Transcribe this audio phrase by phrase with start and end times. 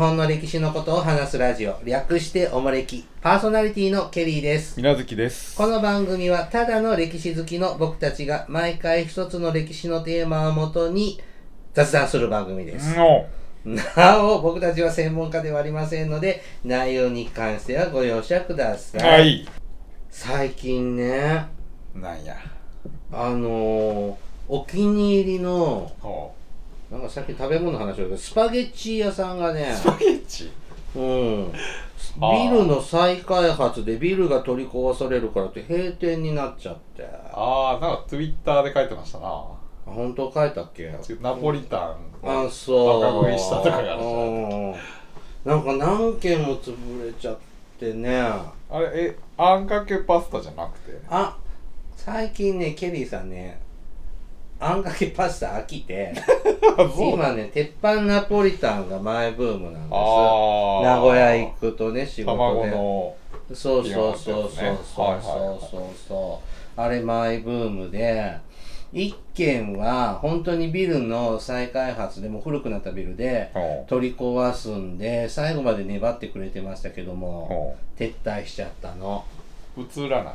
[0.00, 4.78] 本の歴史のことを話すラジオ、略しておもれき、パーソナリティのケリーです。
[4.78, 5.54] みなずきです。
[5.54, 11.20] この番組はただの歴史好きの僕たちが毎回一つの歴史のテーマをもとに
[11.74, 12.96] 雑談する番組です。
[12.96, 13.26] の、
[13.66, 19.02] なお、僕たちは専門家ではありませんので、内容に関してはご容赦ください。
[19.02, 19.46] はい。
[20.08, 21.44] 最近ね、
[21.94, 22.36] なんや。
[23.12, 24.16] あのー、
[24.48, 26.32] お気に入りの、ほ
[26.90, 30.50] なんかさっき食べ物の話をしたスパゲッチ屋さんがねう。、スパゲッチ？
[30.96, 31.52] うん。
[31.52, 37.04] ビルの再開発でビルが取り壊されるからって閉店になっちゃって。
[37.04, 39.44] あ、ああ、なんかツイッターで書いてましたな。
[39.86, 40.92] 本当書いたっけ？
[41.20, 43.00] ナポリタンあ、をそう。
[43.00, 47.38] バカ食いしたとかがあるじゃんか何軒も潰れちゃっ
[47.78, 48.20] てね。
[48.20, 51.00] あれ、え、あんかけパスタじゃなくて？
[51.08, 51.36] あ、
[51.96, 53.60] 最近ね、ケリーさんね、
[54.60, 56.12] あんかけパスタ飽きて、
[56.98, 59.90] 今ね、鉄板ナポリタンがマイブームなんです。
[59.90, 62.38] 名古屋行くとね、仕事で。
[62.38, 63.14] 卵の。
[63.54, 66.40] そうそうそうそうそうそうそうそ
[66.76, 68.36] うあれマイブームで
[68.92, 79.24] 一軒は本当にビルの再開発でもう古くなったビルでほ取り壊すんで最後まで粘ってくれてましたけどうもほ撤退しちゃったの
[79.76, 79.80] う。
[79.80, 80.34] 映らない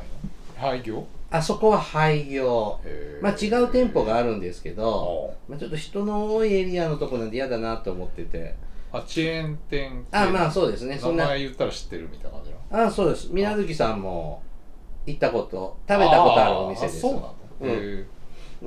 [0.56, 1.06] 廃業？
[1.30, 2.80] あそこは廃業
[3.20, 8.54] まあ違う店舗があるんですけど、ほまあ、ちょっと人の多いエリアのとこなんで嫌だなと思っててう。
[8.92, 10.06] あ、チェーン店？
[10.12, 12.86] あまあそうですねそ名んな前言ったら知ってるみたいな感じの？
[12.86, 14.42] あそうです水無月さんも
[15.04, 17.34] 行ったこと食べたことあるお店ですあそうなの？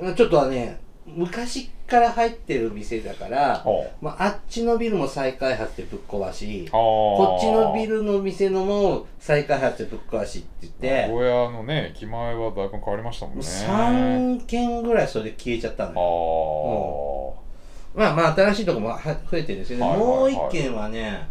[0.04, 0.14] うん。
[0.14, 0.78] ちょっとはね
[1.14, 3.64] 昔から入ってる店だから。
[4.00, 13.42] まあ、あっちのビルも再開発でぶっ壊しここっちのビルの店のも再開発でぶっ壊しって言って、名古屋のね駅前はだいぶ変わりましたもんね。
[13.42, 18.98] 3軒ぐらいそれで消えちゃったのあよーまあまあ新しいとこもは
[19.30, 20.08] 増えてるんですけど、はいはいはい。
[20.08, 21.28] もう一軒はね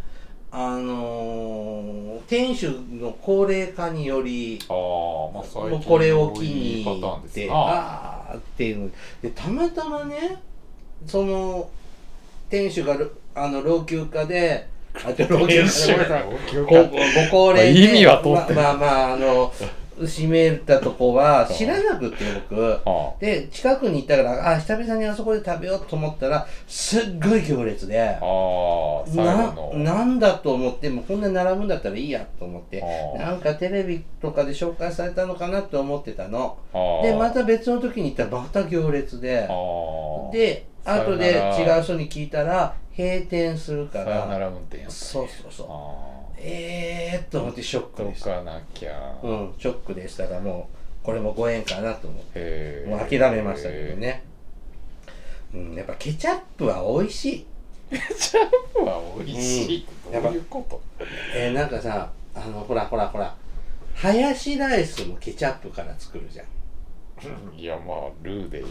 [0.52, 4.76] あのー店主の高齢化によりあー
[5.34, 7.54] まあもうこれを機にいいパターンですでな。
[7.56, 8.90] あーっていうの
[9.22, 10.38] でたまたまね
[11.08, 11.70] その
[12.50, 16.24] 店主がろあの老朽化であで老朽化で
[16.56, 16.98] ごごご
[17.32, 18.56] 高齢でまあ意味は通ってる。
[18.56, 19.54] ままあまああの
[20.06, 22.18] 閉めたとこは知らなくって
[22.50, 22.80] 僕。
[22.86, 28.18] あで近くに行ったからあ久々にあそこで食べようと思ったらすっごい行列で。
[28.20, 32.84] ななんだと思ってもうこんな並ぶんだったらいいやと思って。
[33.18, 36.58] なんかテレビとかで紹介されたのかなと思ってたの。
[37.04, 39.48] でまた別の時に行ったらまた行列で。
[40.32, 44.28] で後で違う人に聞いたら閉店するから。
[44.88, 45.68] そうそうそう。
[45.70, 48.38] あえーっと思ってショックでした。
[48.38, 49.18] かなきゃ。
[49.22, 52.32] うんショックでしたがもうこれもご縁かなと思って。
[52.36, 52.90] へー。
[52.90, 54.24] もう諦めましたけどね。
[55.54, 57.46] うんやっぱケチャップは美味しい。
[57.90, 60.82] ケチャップは美味しいってどういうこと？
[61.36, 63.36] えー、なんかさあのほらほらほら。
[63.96, 66.46] ハヤシライスもケチャップから作るじゃん。
[67.60, 68.64] いやまあルーで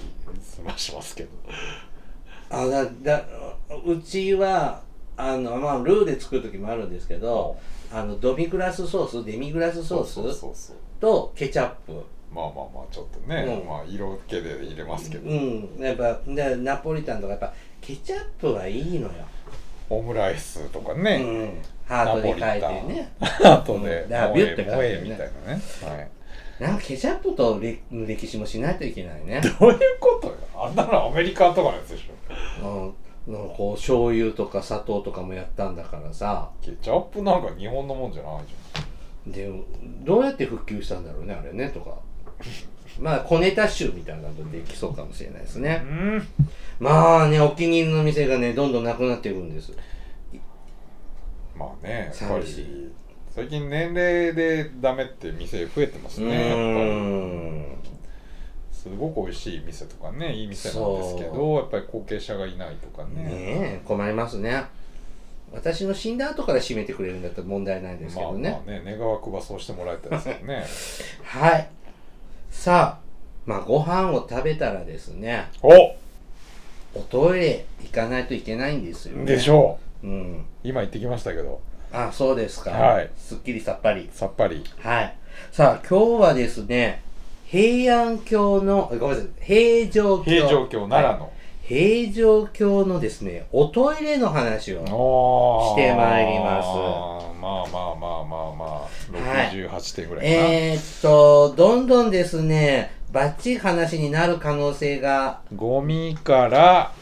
[0.43, 1.31] 済ましますけど。
[2.51, 3.25] あだだ
[3.85, 4.81] うちは
[5.19, 7.59] あの、まあ、ルーで作る時もあるんですけど
[7.93, 11.93] あのドミグラスソースデミグラスソースとケチャップ。
[12.31, 13.67] まあまあまあちょっとね、うん。
[13.67, 15.77] まあ色気で入れますけど、うん。
[15.79, 19.13] やっぱでナポリタンとかやっぱケチャップはいいのよ、
[19.89, 23.13] オムライスとかうね、ん、ハートで書いてね。
[23.19, 24.11] あとで、うん。
[24.11, 25.01] だからビュッて書いてね。
[25.05, 26.11] みたいなね、はい、
[26.61, 32.95] なんかケチャップと歴歴史もしないといけないねどういうことよあんなのアメリカとかのやつでしょうん、
[33.29, 36.51] なんかこう醤油とか砂糖とかもやったんだからさ。
[36.63, 38.43] ケチャップなんか日本のもんじゃない
[39.27, 39.51] じで
[40.03, 41.99] どうやって復旧したんだろうねあれねとか。
[42.99, 45.83] まあ小ネタ集みたいなのできそうかもしれないですゃんね。
[45.85, 46.29] うん。
[46.81, 49.73] まあねお気に入りの店がねどんどんなくなっていくんです。
[51.55, 52.93] まあねやっぱり
[53.31, 57.58] 最近年齢でダメって店増えてますうねやっぱーりん
[58.79, 63.25] すごく美味しい店とかねいい店なんですけそどやっぱり後継者がいないとかね。
[63.25, 64.65] ねえ困りますね。
[65.53, 70.65] 私の死んだ後から閉めてくれるんだったら問題ないですけまあどね、まあね願わくばそうしてもらいたいですよね。
[71.25, 71.69] はい。
[72.51, 73.05] さあ
[73.47, 75.97] まあご飯を食べたらですねお！
[76.95, 80.07] おトイレ行かないといけないんですよ、ね、でしょう。
[80.07, 80.39] うん。
[80.39, 81.61] う今行ってきましたけど。
[81.93, 82.71] あそうですか。
[82.71, 83.11] はい。
[83.17, 84.09] すっきりさっぱり。
[84.13, 84.63] さっぱり。
[84.79, 85.17] はい。
[85.51, 87.03] さあ今日はですね
[87.51, 90.25] 平安京のごめんなさい平城京。
[90.25, 91.19] 平城京奈良はい。
[91.19, 96.69] の、平城京のですねおトイレの話をしてまいります。
[97.41, 99.39] まあまあまあまあまあ。
[99.39, 99.57] はい。
[99.57, 106.93] 68点ぐらいかな、えー、っとどんどんですねバッチリ話になる可能性がゴミから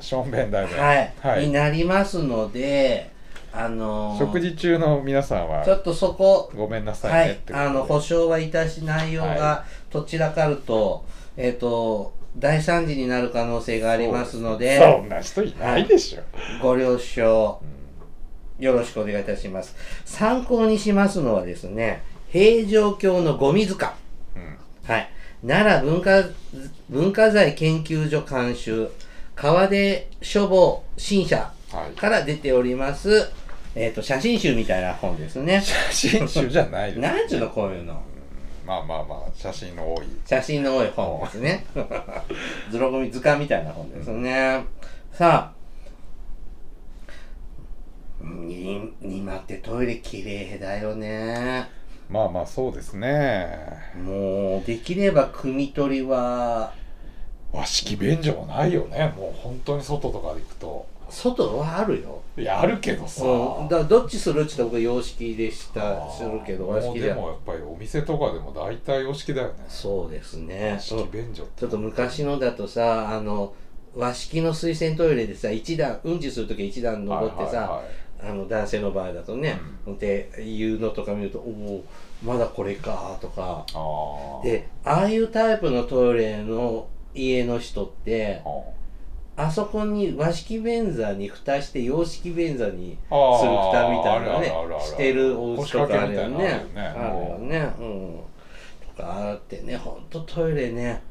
[0.00, 1.46] しょんべん台ではい、はい。
[1.46, 3.15] になりますので
[3.56, 11.04] あのー食事中の皆さんはちょっとそこごめんなさはいいねってことで、あの保証はいたし内容はがどちらかると、
[11.36, 16.22] えっ、と大惨事になる可能性がありますのでそんな人いないでしょ、
[16.62, 17.76] ご了承うん
[18.58, 19.76] よろしくお願いいたします。
[20.04, 23.94] 参考にしますのはですね平城京のゴミ図鑑
[24.34, 24.58] うん。
[24.86, 25.10] はい。
[25.46, 26.10] 奈良文化、
[26.88, 28.90] 文化財研究所監修、
[29.34, 31.98] 川出書房新社はい。
[31.98, 33.30] から出ております、
[33.76, 35.60] えっ、と、写真集みたいな本ですね。
[35.60, 38.00] 写真集じゃないです、なんちゅうの、こういうの。
[38.66, 41.64] まあまあまあ写真の多い写真の多い本ですね。
[42.68, 44.64] 図録み図鑑みたいな本ですね。
[45.12, 45.54] さあ、
[48.24, 51.68] に今ってトイレ綺麗だよね。
[52.08, 53.48] まあまあそうですね
[54.04, 56.72] もう、できれば汲み取りは、
[57.52, 62.22] 和式便所もないよねもう本当に外とかで行くと外はあるよ。
[62.36, 69.54] いやあるけどさ、うん、だからどっちするって言ったら僕洋式でしたするけど和式でもやっぱりお店とかでも大体洋式だよね。
[69.68, 70.78] そうですね。
[70.82, 73.54] ちょっと昔のだとさあの
[73.94, 77.84] 和式の水洗トイレでさ一段うんちする時は一段登ってさ、はいはいはい。
[78.18, 79.60] あの男性の場合だとね、
[79.98, 81.84] で言うのとか見るとおお
[82.24, 83.64] まだこれかとか。
[83.74, 88.48] ああでああいうタイプのトイレの家の人ってあ
[89.38, 96.64] あそこに和式便座に蓋して洋式便座にあする蓋みたいなのねしてるお家とかあるよね。
[96.74, 97.74] あるよね。
[97.78, 98.20] うん。
[98.96, 101.02] とかあってねほんとトイレね。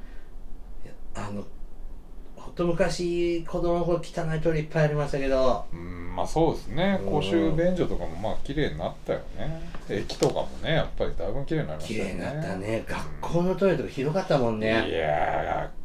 [1.13, 1.43] あの
[2.35, 5.65] ほんと昔子供の頃汚いトイレいっぱいありましたけど。
[5.71, 6.99] うんまあそうですね。
[7.03, 7.11] うん。
[7.11, 9.61] 公衆便所とかもまあ綺麗になったよね。
[9.87, 12.11] 駅とかもねやっぱりだいぶ綺麗になりましたよね。
[12.11, 12.83] 綺麗になったね。
[12.87, 15.84] 学校のトイレとかひどかったもんいねやー学校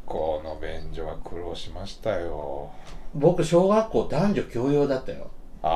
[0.81, 2.69] 便所は苦労しましたよ。
[3.13, 5.29] 僕小学校男女共用だったよ。
[5.63, 5.71] あー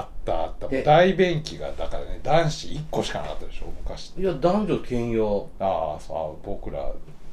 [0.00, 0.68] あったあった。
[0.68, 4.12] で大便器がだからね男子1個しかなかったでしょ昔。
[4.16, 5.48] いや男女兼用。
[5.58, 6.92] ああそうあ僕らは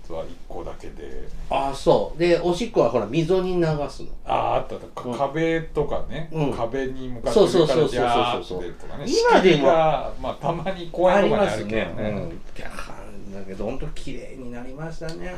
[0.10, 1.28] 1個だけで。
[1.50, 2.20] ああそう。
[2.20, 4.10] でおしっこはほら溝に流すの。
[4.26, 5.02] あああったあった。
[5.02, 5.18] かうん。
[5.18, 6.54] 壁とかね、うん。
[6.54, 9.06] 壁に向かってそうそうそうそう上からジャーッと出るとかね。
[9.08, 12.10] 今でもまあたまに公あり園とかにあるけどね。
[12.10, 13.34] うん。
[13.34, 15.36] だけど本当綺麗になりましたね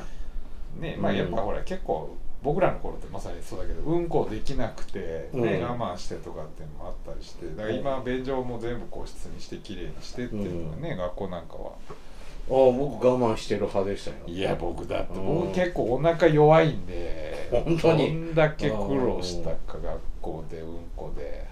[0.79, 5.63] ねまあやっぱほら結構僕らの頃ってまさにそうだけどうんこできなくて、ねうん。
[5.63, 11.71] 我慢してとかっていうのもあったりしてだから今便所も全部個室にして綺麗にしてっていうのがね、学校なんかは。
[11.71, 14.17] ああ僕我慢してる派でしたよ。
[14.27, 15.25] いや僕だってうん。
[15.39, 18.07] 僕結構お腹弱いんで本当に。
[18.07, 21.47] どんだけ苦労したか学校でうんこで。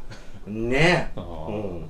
[0.48, 1.12] ね。
[1.16, 1.90] ううんん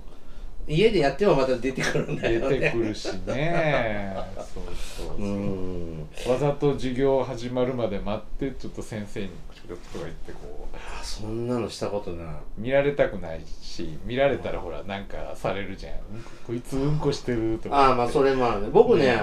[0.68, 2.60] 家でやってもまた出てくるんだ出よね。
[2.60, 4.16] てくるしね。
[4.38, 6.08] そうそうそう、うん。
[6.28, 10.76] わざと授業始まるまで待ってちょっと先生にちょっとか言ってこう。
[10.76, 12.36] あそんなのしたことない。
[12.58, 18.70] 見られたくないし見られたらほらなんかされるじゃん、うんここいつうんこしてるとかああまあそれもあるね。
[18.72, 19.22] 僕ねね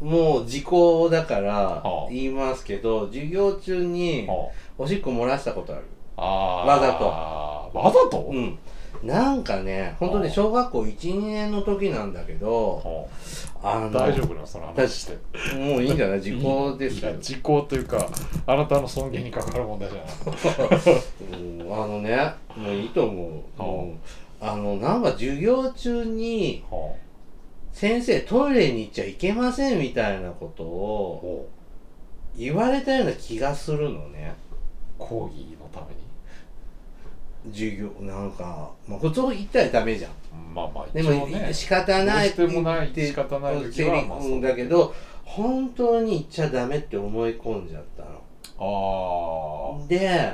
[0.00, 2.10] もう時効だからはあ。
[2.10, 5.84] 言いますけど授業中にはおしっこ漏らしたことある。
[6.16, 6.68] ああー。
[6.68, 7.04] わざと。
[7.78, 8.58] わざと、うん
[9.02, 13.08] なんかね本当に小学校12年の時なんだけど
[13.62, 14.92] はあのあ大丈夫なのその話。
[14.92, 15.18] して
[15.56, 17.14] もういいんじゃない時効ですよ。
[17.20, 18.08] 時効というか
[18.46, 21.40] あなたの尊厳に関わる問題じゃない。
[21.40, 21.72] うん。
[21.72, 23.28] あのねもういいと思
[23.58, 23.98] う、はあうん
[24.40, 26.94] あのなんか授業中には
[27.72, 31.48] 先生トイレに行っちゃいけませんみたいなことあをほ
[32.36, 34.34] 言われたような気がするのね。
[34.50, 34.54] う
[34.98, 36.03] 講義のために
[37.52, 40.12] 授業なんか、まあ、普通言ったらダメじゃん。
[40.54, 48.20] まあまあでも、仕方ないどうしてもないって仕方ない時はまあだけど本当に言っちゃダメって思い込んじゃったの。
[48.58, 50.32] あで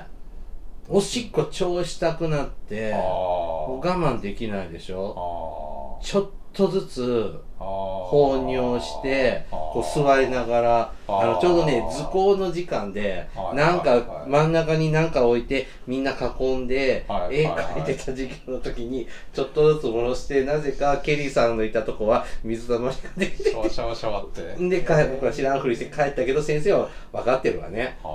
[0.89, 5.99] おしっこ超したくなって我慢できないでしょ。
[6.03, 13.85] あちょっとずつあ放尿してこう座りながらあのちょうどね図工の時間ではいなんはい。
[13.85, 24.41] かはい真ん中に何か置いてみんな囲んで絵描いてた授業の時にちょっとずつ戻してなぜかケリーさんのいたとこは水たまりが出てシャワシャワシャワって。
[24.69, 27.99] で帰僕は知らんふりして帰ったけど先生は分かってるわね。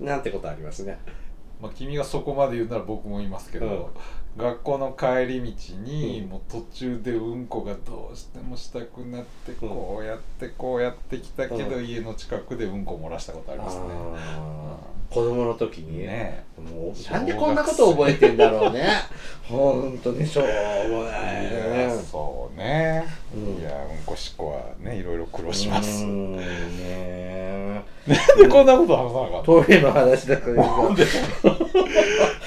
[0.00, 0.98] なんてことありますね。
[1.60, 3.90] まあ君がそこまで言うなら僕も言いますけど、
[4.36, 6.28] 学校の帰り道に、うん。
[6.30, 13.84] もう途中でうんこがどうしてもしたくなってこうやってこうやってきたけど、う家の近くでうんこ漏らしたことありますね。
[15.08, 16.00] 子供の時に？
[16.00, 18.88] ねもうなんでこんなこと覚えてんだろうね。
[19.44, 21.96] ほんとにしょうもないね。
[22.10, 23.60] そうね、うん。
[23.60, 26.04] いやうんこしっこはねいろいろ苦労します。
[26.04, 27.45] ね
[28.06, 30.64] なんでこんなこと話さなかったトイレの話だから。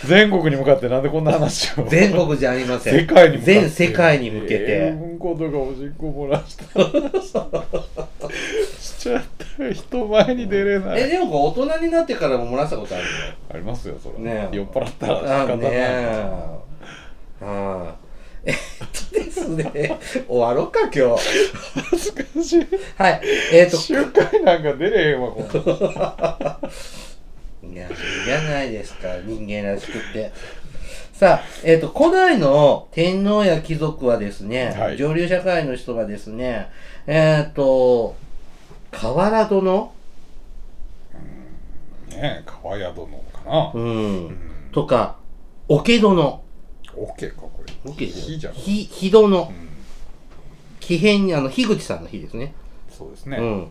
[0.06, 1.86] 全国に向かってなんでこんな話を？
[1.88, 2.96] 全国じゃありません。
[3.02, 3.54] 世界に向かって。
[3.54, 6.64] 全世界に向けて、えーうんことかおしっこ漏らした。
[8.82, 9.24] しちゃっ
[9.58, 9.74] た。
[9.74, 11.02] 人前に出れない。
[11.02, 13.04] えでも大人になってからも漏らしたことある
[13.54, 14.56] ありますよそれねえ。
[14.56, 15.58] 酔っ払ったら仕のあ方ない。
[15.60, 17.42] ねえ。
[17.42, 18.09] はい
[18.46, 18.56] えっ
[19.12, 21.24] とですね終わろうか今日。
[21.90, 22.68] 恥ずかしい。
[22.98, 23.22] はい。
[23.54, 25.54] えっ、と集会なんか出れへんわこんなん
[27.72, 30.32] いや、いいじゃないですか、人間らしくって。
[31.14, 34.98] さあ、えっ、と、古代の天皇や貴族はですね、はい。
[34.98, 36.70] 上流社会の人がですね、
[37.06, 38.16] えっ、と、
[38.92, 39.94] 河原殿、
[42.10, 43.72] ねえ川宿のかな。
[43.74, 44.38] うん、うん。
[44.72, 45.18] とか、
[45.68, 46.44] 桶殿、
[46.96, 47.42] オッケーか
[47.84, 49.70] これ桶火じゃんひ、ひ殿う、ん
[50.80, 52.54] 木偏に、あの、樋口さんの日ですね。
[52.90, 53.66] そうですねうん。
[53.66, 53.68] っ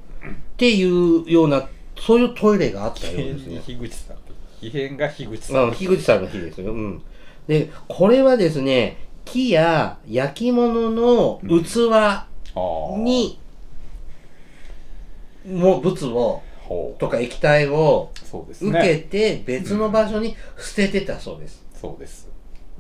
[0.57, 3.61] ていうような、そういうトイレがあったようですね。
[3.67, 6.73] 樋口さんって異変が樋口さうんん、樋口さんの日ですよ。
[6.73, 7.03] うん。
[7.47, 12.27] で、これはですね、木や焼き物の器
[12.99, 13.39] に、
[15.47, 16.43] もう物を、
[16.99, 18.11] とか液体を
[18.61, 21.65] 受けて別の場所に捨ててたそうです。
[21.75, 22.29] そうです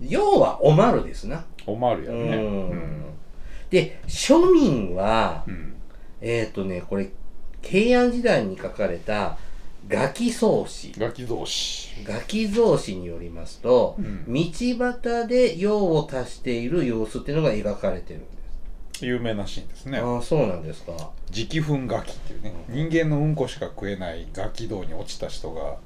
[0.00, 1.44] 要はおまるですな。
[1.66, 3.02] おまるやねうん
[3.70, 5.74] で、庶民はう、ん
[6.20, 7.10] えっ、とね、これ、
[7.62, 9.38] 平安時代に書かれた、
[9.86, 10.92] ガキ草子。
[10.98, 18.26] ガキ同士ガキ草子によりますと、うん道端で用を足している様子っていうのが描かれてるんで
[18.98, 19.04] す。
[19.04, 20.92] 有名なシーンですねああ、そうなんですか。
[21.30, 25.76] 直糞ガキっていうね人間のうんこしか食えないガキ道に落ちた人が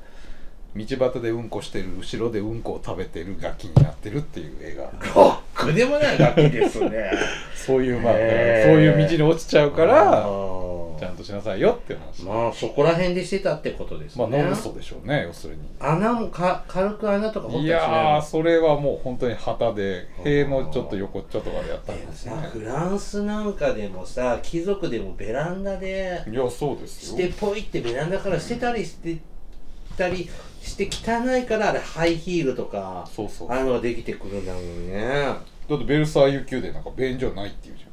[0.74, 4.84] 道端でうんこしてる後ろでうんこを食べてるガキになってるっていう映画。
[5.14, 7.12] ロックでもないガキですね。
[7.54, 10.26] そういうまあ、へーそういう道に落ちちゃうから
[10.98, 12.22] ちゃんとしなさいよっていう話。
[12.24, 14.26] まあ、そこら辺でしてたってことですね。
[14.26, 15.60] まあノンストでしょうね要するに。
[15.78, 22.48] 穴もか軽く穴とか掘ったりしいやーそれはもう本当に旗で塀のちょっと横っちょとかでやったんですさね。
[22.52, 27.18] フランスなんかでもさ貴族でもベランダでいやそうですよ。
[27.18, 29.18] してポイってベランダから捨てたりして
[29.96, 30.30] たり
[30.62, 35.04] して汚いからあれハイヒールとかそうそうああいうのができてくるんだもんね。
[35.26, 37.90] あだってベルサイユ宮殿なんか便所ないっていうじゃん。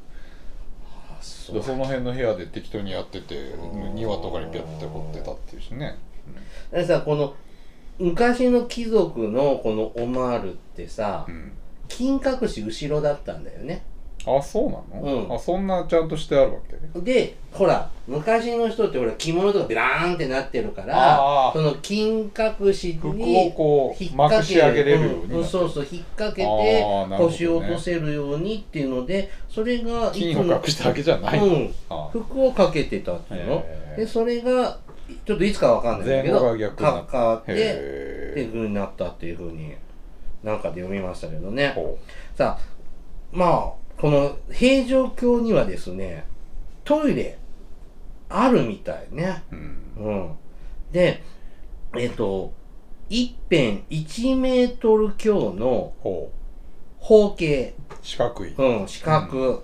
[1.21, 3.95] そでその辺の部屋で適当にやっててうん。
[3.95, 5.97] 庭とかにピャッて掘ってたっていうしね。
[6.71, 7.35] だからさこの
[7.97, 11.51] 昔の貴族のこのオマールってさうん。
[11.87, 13.83] 金隠し後ろだったんだよね
[14.25, 15.33] あそうなの、うん。
[15.33, 16.59] あそんなちゃんとしてあるわ
[16.93, 16.99] け？
[16.99, 26.47] でほら昔の人ってほら着物とかビラーンってなってるからその金隠しにこう引っ掛けまくし上げれるようにそうそう引っ掛けあ
[27.09, 31.73] て腰を落とせるようにっていうのでそれがい金を隠したわけじゃない、うん。
[31.89, 33.65] あ服をかけてたっていうの。
[33.95, 34.79] でそれが
[35.25, 36.39] ちょっといつかわかんないけど
[36.75, 37.53] かかって。
[37.53, 39.73] ってへいう風になったっていう風に
[40.43, 41.75] なんかで読みましたけどね。
[42.35, 42.79] さあ
[43.31, 46.25] まあこの平城京にはですね
[46.85, 47.37] トイレ
[48.29, 49.43] あるみたいね。
[49.51, 49.81] ううん。
[49.97, 50.31] うん。
[50.91, 51.23] で
[51.97, 52.53] えっ、と
[53.09, 56.31] 一辺1メートル強のほ
[56.99, 57.73] 方形。
[57.89, 59.63] う四角い、うん、四角。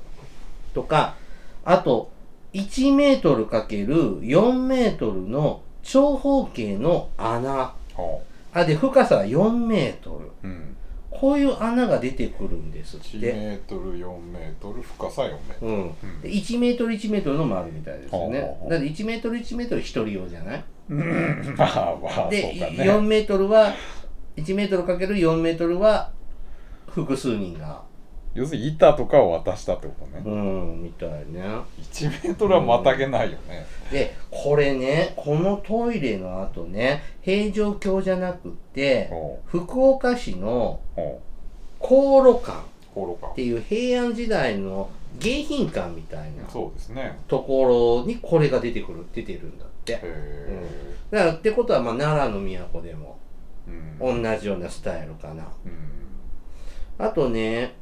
[0.73, 1.15] とか、
[1.63, 2.11] あと、
[2.53, 7.73] 1メートルかける4メートルの長方形の穴。
[7.93, 8.23] ほ
[8.53, 10.25] あ、で、深さは4メートル。
[10.27, 10.77] ううん
[11.19, 13.33] こういう穴が出てくるんですっ1て。
[13.33, 15.81] メートル4メートル深さ4メートル、うん。
[15.81, 18.67] うんで1メートル1メートルのもあるみたいですよねほうほうほ。
[18.67, 20.63] うだって1メートル1メートル1人用じゃない？
[20.89, 23.73] うん まあまあそうで、かね4メートルは、
[24.37, 26.11] 1メートルかける4メートルは
[26.87, 27.81] 複数人が。
[28.35, 31.41] 要するに板とかを渡したってことね、うん、みたいね。
[31.81, 40.99] 1メートルはまたげないよね、でこれねこのトイレの後ね平城京じゃなくってほ福岡市のう。
[40.99, 41.21] ほ
[41.81, 42.75] 香炉館。
[43.31, 44.89] っていう平安時代の
[45.19, 47.19] 迎賓館みたいなそうですね。
[47.27, 49.93] ところにこれが出てくる出てるんだって。
[49.93, 53.19] へえだからってことはまあ奈良の都でも
[53.99, 54.23] うん。
[54.23, 55.43] 同じようなスタイルかな。
[55.65, 57.05] うん。
[57.05, 57.75] あとね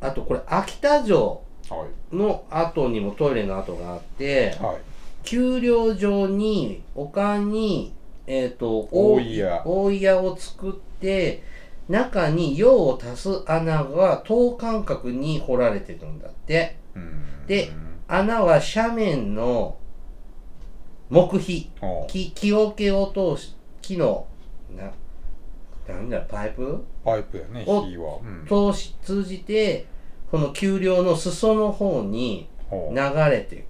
[0.00, 2.16] あとこれ秋田城はい。
[2.16, 4.76] の後にもトイレの跡があってはい。
[5.24, 7.92] 丘陵上に丘に
[8.26, 9.62] えっ、と大井屋。
[9.64, 11.42] 大井屋を作って
[11.88, 16.76] 中に用を足す穴が等間隔に掘られてるんだって。
[16.94, 17.46] うん。
[17.46, 17.70] で
[18.08, 19.76] 穴は斜面の
[21.10, 21.70] 木碑
[22.08, 24.26] 木木桶を通し木の
[24.76, 24.90] な
[25.88, 26.84] なんだパイプ？
[27.04, 28.72] パイプやねお火は、うん。
[28.72, 29.86] 通し通じて
[30.30, 32.96] この丘陵の裾の方に流
[33.30, 33.64] れていく。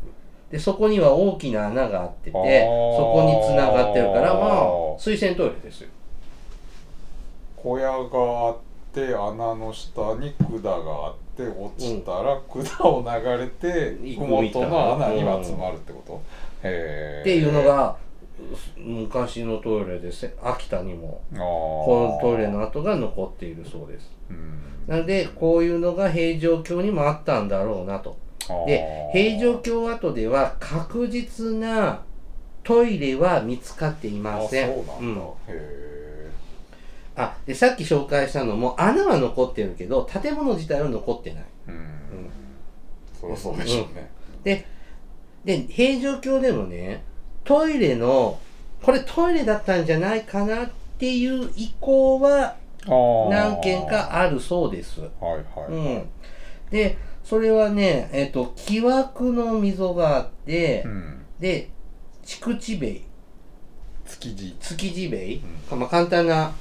[0.51, 2.39] でそこには大きな穴があっててそ
[3.13, 5.89] こにつながってるからまあ水洗トイレですよ。
[7.57, 7.99] 小屋が
[8.49, 8.57] あっ
[8.95, 16.23] て穴の下に管があって落ちたら管を流れてうん麓の穴には詰まるってこと、
[16.63, 17.97] へえっていうのが
[18.77, 21.23] 昔のトイレです秋田にも。
[21.31, 24.11] このトイレの跡が残っているそうです。
[24.31, 24.61] うん。
[24.87, 28.19] なのでこういうのが平城京にもあったんだろうなと。
[28.67, 32.03] で平城京跡では確実な
[32.63, 34.69] トイレは見つかっていません。
[34.69, 35.33] そうなん
[37.19, 41.45] あでさっき紹介したのも穴は残ってるけど建物自体は残ってない。
[41.69, 42.31] うん、
[43.19, 44.11] そりゃそうでしょうね、
[44.45, 44.67] で
[45.45, 47.03] で平城京でもね
[47.47, 48.39] トイレの
[48.83, 55.01] これトイレだったんじゃないかなっていう意向は何件かあるそうです。
[55.01, 55.11] はい
[55.59, 56.09] はい、うん、
[56.71, 61.25] でそれはねえっ、と木枠の溝があって、うん。
[61.41, 61.71] で
[62.25, 63.03] 筑地塀。
[64.07, 64.53] 築地。
[64.61, 65.41] 築地塀、
[65.75, 66.53] まあ、簡単な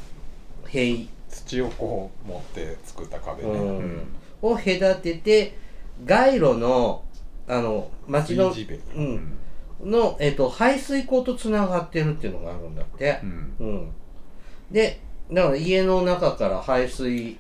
[0.68, 1.08] 塀。
[1.30, 4.08] 土をこう持って作った壁ね、うん。
[4.42, 5.58] を隔てて
[6.06, 7.04] 街路の
[7.48, 8.52] あの町の
[8.96, 9.38] うん
[9.84, 13.20] の、えっと排水溝とつながってるっていうのがあるんだって。
[13.24, 13.26] う。
[13.26, 13.56] ん。
[13.60, 13.92] うん、
[14.72, 15.02] で
[15.32, 17.38] だから家の中から排水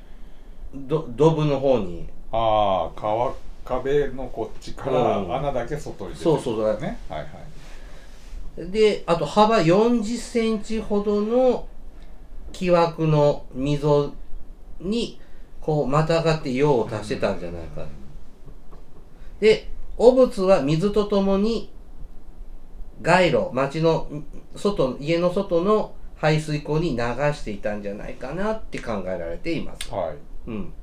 [0.74, 2.08] どドブの方に。
[2.32, 5.36] ああ川壁のこっちからうん。
[5.36, 8.72] 穴だけ外に出てそうそうだねはいはい。
[8.72, 11.68] であと幅40センチほどの
[12.52, 14.14] 木枠の溝
[14.80, 15.20] に
[15.62, 17.86] こうまたがって用を足してたんじゃないか。
[19.40, 21.70] で汚物は水とともに
[23.02, 24.26] 街路町のん
[24.56, 26.98] 外家の外の排水溝に流
[27.34, 29.94] していたんじゃないかなって考えられています。
[29.94, 30.16] はい
[30.48, 30.74] うん、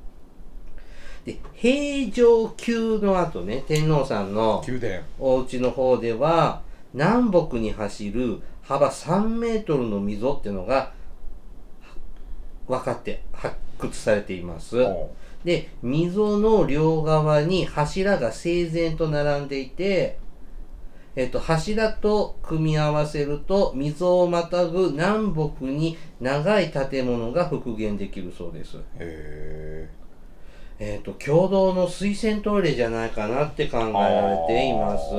[1.25, 6.61] で平城宮の後ね天皇さんの宮殿お家の方では
[6.93, 10.93] 南北に走る幅3メートルの溝っていうのが
[12.67, 14.81] 分かって発掘されています。
[14.81, 15.11] お
[15.43, 20.17] で溝の両側に柱が整然と並んでいて、
[21.15, 28.77] えっと、柱と組み合わせると溝をまたぐ南北に長い建物が復元できるそうです。
[28.97, 29.89] へ
[30.79, 35.13] えっと共同の水洗トイレじゃないかなって考えられています。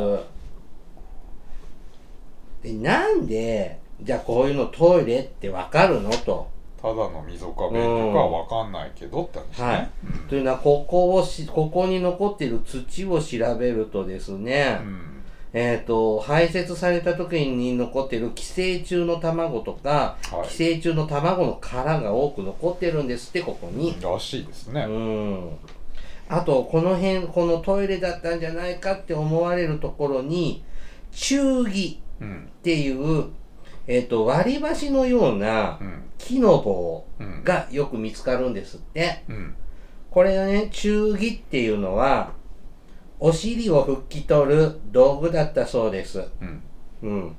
[2.63, 6.51] でなんでじゃあこういうのトイレってわかるのと。
[6.51, 9.91] えただの溝壁とかは分かんないけどって話ね、はい
[10.29, 15.14] というのはここをしここに残っている土を調べるとですね、うん
[15.57, 20.49] えっ、と排泄された時に残っている寄生虫の卵とか、はい。
[20.49, 23.97] 寄生虫の卵の殻が多く残ってるんですってここに。
[24.03, 25.51] らしいですね、うん。
[26.29, 30.65] あとこの辺このトイレだったんじゃないかって思われるところに
[31.13, 33.27] 中木うんっていう、
[33.87, 36.03] えっと割り箸のようなうん。
[36.19, 37.45] 木の棒うん。
[37.45, 39.23] がよく見つかるんですって。
[39.29, 39.55] うん。
[40.11, 42.33] これがね中木っていうのは
[43.21, 46.23] お尻を拭き取る道具だったそうです。
[46.41, 46.63] うん
[47.03, 47.37] うん。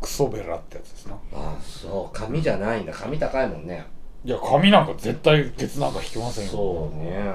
[0.00, 3.86] クソベラってやつですなああそう紙じゃないんだ紙高いもんね。
[4.24, 7.34] いや紙なんか絶対ケツなんか引きませんよそうね。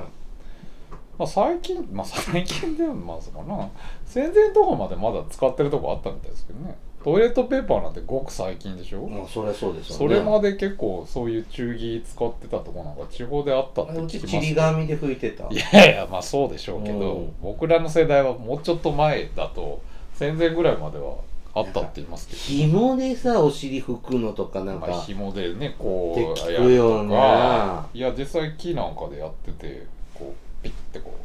[1.17, 3.67] まあ最近まあ最近でもまあそうかな
[4.05, 9.97] 戦前とかまでまだ使ってるとこあったみたいですけどねトイレットペーパーなんてごく最近でしょ、もうそれそうですよね。
[9.97, 15.45] それまで結構そういう中着使ってたとこなんか地方であったって聞きますちり紙で拭いてた。
[15.45, 17.33] いやいやまあそうでしょうけど、うん。
[17.41, 19.81] 僕らの世代はもうちょっと前だと
[20.13, 21.15] 戦前ぐらいまでは
[21.53, 22.39] あったって言いますけど。
[22.39, 25.01] 紐でさお尻拭くのとかなんまあ、か。
[25.01, 27.89] 紐でねこうって聞やるくよねとか。
[27.93, 31.21] いや実際木なんかでやっててこうピッてこう。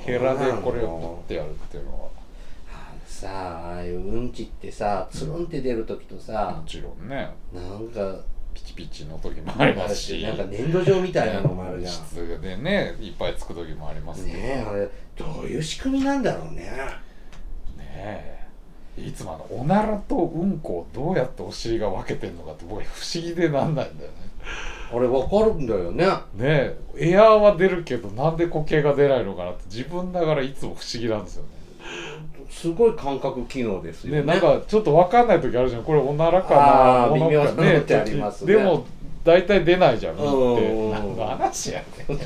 [0.00, 2.08] ヘラでこれををピッてやるっていうのは
[3.20, 7.28] さあああいううんちってさつるんって出る時とさも、ちろんね。
[7.52, 8.18] なんか
[8.54, 10.22] ピチピチの時もありますし。
[10.22, 11.92] なんか粘土状みたいなのもあるじゃん。
[11.92, 16.62] 質でねいっぱいつく時もありますねえあれどういう仕組みなんだろうね。
[17.76, 18.40] ねえ。
[18.96, 24.16] いつもあのおならとうんこをどうやってお尻が分けてんのかって僕不思議でなんないんだよね。
[24.92, 26.06] あれわかるんだよね。
[26.06, 26.76] ねえ。
[26.96, 31.60] エアーは出るけどなんで固形が出ないのかなって自分ながらいつも不思議なんですよね
[32.50, 34.20] すごい感覚機能ですよね。
[34.20, 35.84] ねなんかちょっと分かんない時あるじゃん。
[35.84, 37.14] これおならかな？
[37.14, 38.54] 微妙なねのってありますね。
[38.54, 38.84] でも
[39.24, 40.14] 大体出ないじゃん。
[40.14, 42.18] ってうん何の話やねん。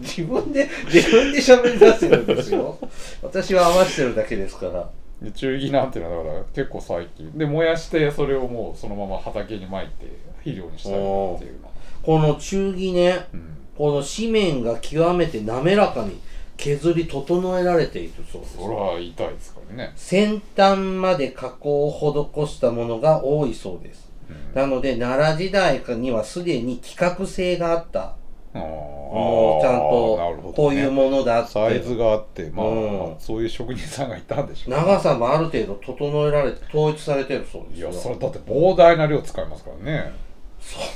[0.00, 2.78] 自分で自分で喋り出してるんですよ。
[3.22, 4.88] 私は合わせてるだけですから。
[5.22, 7.32] で中木なんていうのはだから結構最近。
[7.32, 10.06] で燃やしてそれをもうそのまま畑に撒いて
[10.38, 11.70] 肥料にしたりっていうの。
[12.02, 13.26] この中木ね。
[13.32, 13.54] うん。
[13.78, 16.18] この紙面が極めて滑らかに
[16.58, 18.56] 削り整えられているそうです。
[18.58, 24.10] そら痛いですからね、先端まで加工を施したものが多いそうです。
[24.28, 24.60] うん。
[24.60, 28.16] なので奈良時代にはすでに規格性があった。
[28.52, 31.52] もうちゃんとこういうものだって。
[31.52, 33.16] サイズがあってまあ、うん。
[33.20, 34.76] そういう職人さんがいたんでしょうね。
[34.76, 37.90] 長さもある程度整えられて統一されてるそうですよ。
[37.90, 40.12] いやそれだって膨大な量使いますからね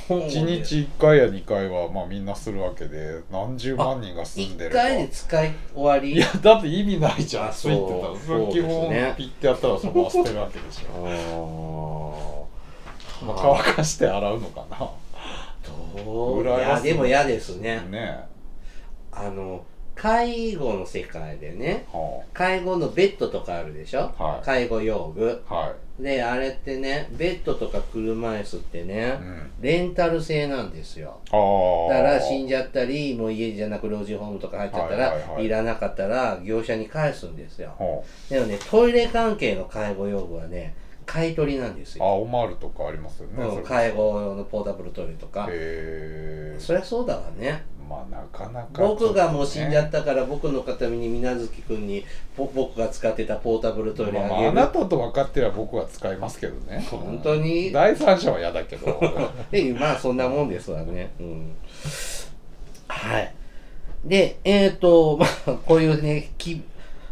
[0.09, 4.77] 1日1回や2回はまあみんなするわけで何十万人が住んで1ると。
[4.77, 6.13] 回で使い終わり。
[6.13, 12.47] いやだって意味ないじゃんあついてたらそ基本ピッてやったらそのまま捨てるわけでしあょ、
[13.21, 13.25] ー。
[13.25, 14.77] まあ、乾かして洗うのかな。
[14.77, 16.43] どう？
[16.43, 17.79] いやでも嫌ですね。
[17.89, 18.19] ね。
[19.11, 19.63] あの
[19.95, 24.45] 介護の世界でねは介護のベッドとかあるでしょ、はい。
[24.45, 25.43] 介護用具。
[25.49, 26.03] あはい。
[26.03, 29.51] であれってねベッドとか車椅子ってね、うん。
[29.61, 31.19] レンタル制なんですよ。
[31.31, 35.49] ああだから死んじゃったりもう家じゃなく老人ホームとか入っちゃったら、いはいはいはい。
[35.49, 37.69] らなかったら業者に返すんですよ。
[37.77, 40.75] はでもねトイレ関係の介護用具はね
[41.05, 45.47] 買い取りなんですあ、あよ、オマールとかありますよね、介護用のポータブルトイレとか。
[45.49, 47.63] へえそりゃそうだわね。
[47.89, 56.85] まあなかなか僕がもう死んじゃっったから僕の形見に水無月君にぼ僕が使ってたポータブルトイレまあ、あげる、あなたと分かってれば僕は使いますけどね。
[56.89, 57.71] 本当に？
[57.71, 58.99] 第三者は嫌だけど。
[59.51, 61.11] でまあそんなもんですわね。
[61.19, 61.55] うん。
[62.87, 63.33] はい。
[64.05, 66.61] でえっ、ー、とまあこういうねき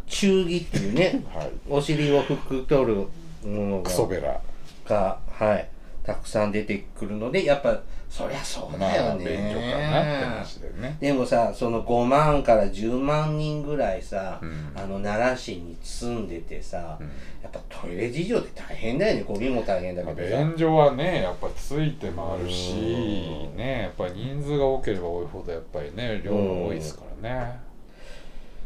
[0.08, 1.52] 中義っていうね はい。
[1.70, 3.06] お尻を拭く取る
[3.44, 4.42] ものクソがベラ。
[4.88, 5.70] がはい
[6.04, 10.98] たくさん出てくるのでやっぱそりゃそうまだよね、かなって話だよね。
[11.00, 14.72] でもさその5万から10万人ぐらいさ、うん。
[14.76, 17.08] あの奈良市に住んでてさ、うん。
[17.08, 19.24] やっぱトイレ事情って大変だよね。
[19.24, 23.56] ゴミも大変だまあけどさ、便所はねやっぱりついて回るしうん。
[23.56, 27.60] ねやっぱり人数が多ければ多いほどやっぱりね量が多いですからね。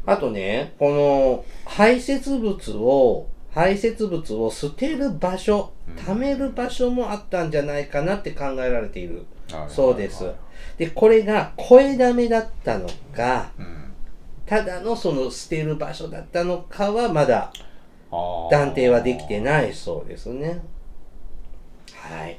[0.08, 5.96] あとねこの排泄物を排泄物を捨てる場所うん。
[5.96, 9.26] 貯める場所もあったんじゃないかなって考えられている。
[9.50, 9.66] は。
[9.66, 10.26] いそうです。
[10.26, 10.36] はい
[10.78, 13.94] でこれが声だめだったのかうん。
[14.46, 17.52] ただのその捨てる場所だったのかはまだ
[18.52, 20.62] 断定はできてないそうですね。
[21.94, 22.38] はい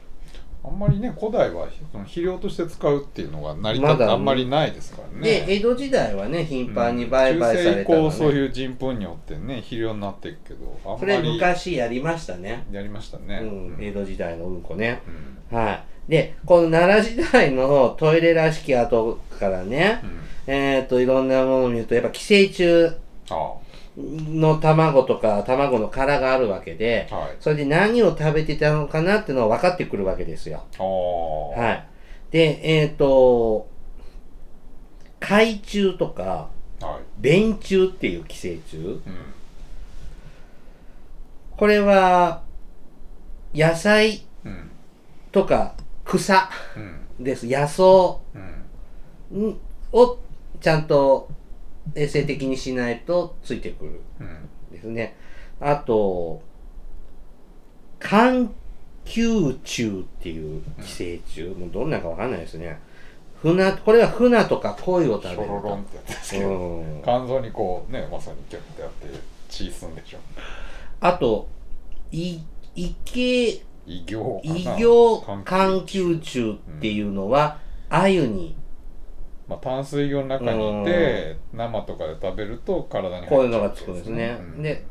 [0.66, 5.20] あんまりね古代はその肥料として使うっていうのが成り立ってあんまりないですからね。
[5.20, 12.66] で江戸時代はね頻繁に売買されたね、中世以降そういう人糞によってね肥料になっていくけどあんそれまり昔やりましたね。
[12.72, 13.40] やりましたね。
[13.42, 15.02] うん、江戸時代のうんこね。
[15.52, 15.58] うん。
[15.58, 15.84] はい。
[16.10, 20.52] でこの奈良時代のトイレらしき跡からねうん。
[20.52, 22.86] えっ、といろんなものを見るとやっぱ寄生虫
[23.30, 23.54] あ
[23.98, 27.36] の卵とか卵の殻があるわけであはい。
[27.40, 30.64] それで何を食べてたのかなっていうのは分かってくるわけですよ。
[30.78, 31.86] はい。
[32.30, 33.68] でえっ、と
[35.20, 36.48] 海虫とか
[36.80, 37.22] はい。
[37.22, 38.76] 便虫っていう寄生虫。
[38.76, 39.00] うん。
[41.56, 42.42] これは
[43.54, 44.70] 野菜うん。
[45.32, 47.24] とか草うん。
[47.24, 47.46] です。
[47.46, 47.82] 野草
[49.32, 49.48] うん。
[49.50, 49.58] ん
[49.92, 50.18] を
[50.60, 51.30] ちゃんと
[51.94, 55.16] 衛生的にしないとついてくるうんですね。
[55.60, 56.42] あと
[57.98, 58.52] 環
[59.04, 62.78] 球虫っていう寄生虫、もうどんなかわかんないですね。
[63.40, 67.02] 船これは船とか鯉を食べるショロロンってやつですけどうん。
[67.02, 69.08] 肝臓にこうねまさにキュッてやって
[69.48, 70.18] 血吸うんでしょ。
[71.00, 71.48] あと
[72.10, 72.38] い
[72.74, 78.56] 池異形か異な形環球虫っていうのは鮎に
[79.48, 84.38] まあ、淡水魚の中にいて生とかで食べると体にこういうのがつくんですね。
[84.40, 84.62] うん。
[84.62, 84.84] で、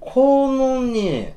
[0.00, 1.36] このね、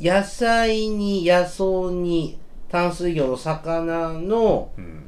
[0.00, 2.38] 野菜に野草に
[2.70, 5.04] 淡水魚の魚のうん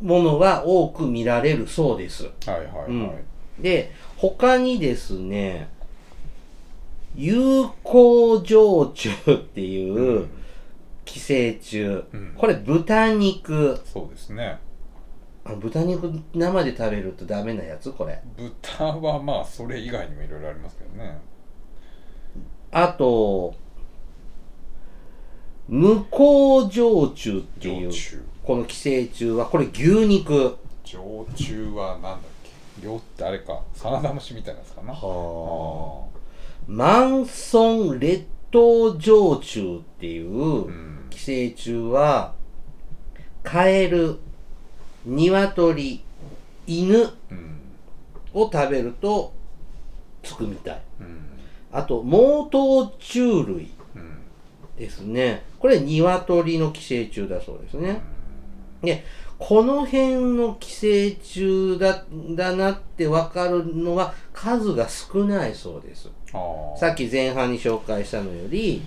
[0.00, 2.24] ものは多く見られるそうです。
[2.24, 3.12] はいはいはい、うん。
[3.58, 5.68] で、他にですね、
[7.14, 10.28] 有効常虫っていう
[11.12, 11.82] 寄生虫。
[11.82, 12.34] うん。
[12.36, 13.80] これ豚肉。
[13.84, 14.58] そうですね。
[15.44, 17.90] あ豚肉生で食べるとダメなやつ？
[17.90, 18.22] これ。
[18.36, 21.18] 豚はまあそれ以外にもいろいろありますけどね。
[22.70, 23.54] あと、
[25.66, 27.90] 無効常虫っていう
[28.44, 30.56] この寄生虫は、これ牛肉。
[30.84, 32.20] 常虫はなんだっ
[32.80, 32.86] け？
[32.86, 33.60] 量ってあれか。
[33.74, 34.92] サナダムシみたいなやつかな。
[34.92, 36.06] は
[36.68, 42.32] マンソン劣等常虫っていううん寄生虫は、
[43.42, 44.18] カエル、
[45.04, 46.02] 鶏、
[46.66, 47.60] 犬うん
[48.32, 49.34] を食べると
[50.22, 50.82] つくみたい。
[51.00, 51.20] うん
[51.72, 54.18] あと、猛頭虫類うん
[54.78, 55.44] ですね。
[55.58, 58.00] これ、鶏の寄生虫だそうですね。
[58.82, 59.04] で
[59.38, 66.08] この辺の寄生虫だだなって分かるのは数が少ないそうです
[66.78, 68.82] さっき前半に紹介したのより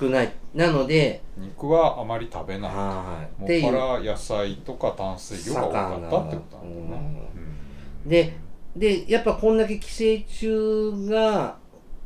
[0.00, 0.32] 少ない。
[0.54, 2.70] なので肉はあまり食べない。
[2.72, 7.30] はいもっていうっぱら野菜とか炭水魚が多かったってことなんだね、
[8.06, 8.36] で
[8.76, 11.58] でやっぱこんだけ寄生虫が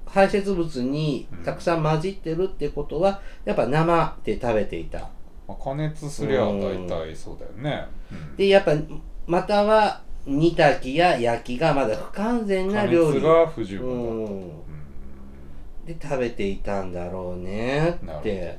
[0.07, 5.11] 排泄物にたくさん混じってるってことはやっぱ生で食べていた。
[5.46, 8.37] まあ、加熱すりゃ大体そうだよね、うん。
[8.37, 8.72] でやっぱ
[9.26, 13.16] または煮炊きや焼きがまだ不完全な加料理。
[13.16, 14.64] 熱が不十う分だった、んうん
[15.87, 18.59] で食べていたんだろうねって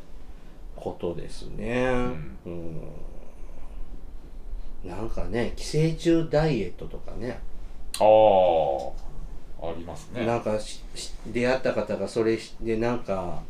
[0.76, 1.88] ことですね。
[2.46, 2.82] うん、
[4.84, 7.40] なんかね寄生虫ダイエットとかね。
[8.00, 8.04] あ
[9.64, 10.26] あありますね。
[10.26, 10.58] なんか
[11.28, 13.42] 出会った方がそれでなんかは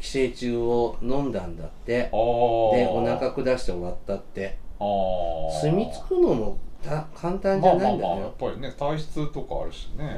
[0.00, 2.02] 寄生虫を飲んだんだって。
[2.02, 4.56] ああでお腹下して終わったって。
[4.78, 10.16] ああ住み着くのもた簡単じゃまあまあないんだよ、まあやっぱりね体質とかあるしね、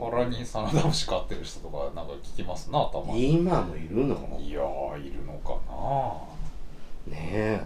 [0.00, 0.10] うん。
[0.10, 4.38] 腹にサナダムシ飼ってる人とかなんか聞きますなたまに今もいるの？
[4.40, 5.58] いやーいるのか
[7.08, 7.14] な。
[7.14, 7.60] ねえ。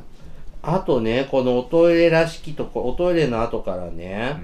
[0.62, 4.36] あとねこのおトイレらしきとこおトイレの後からね、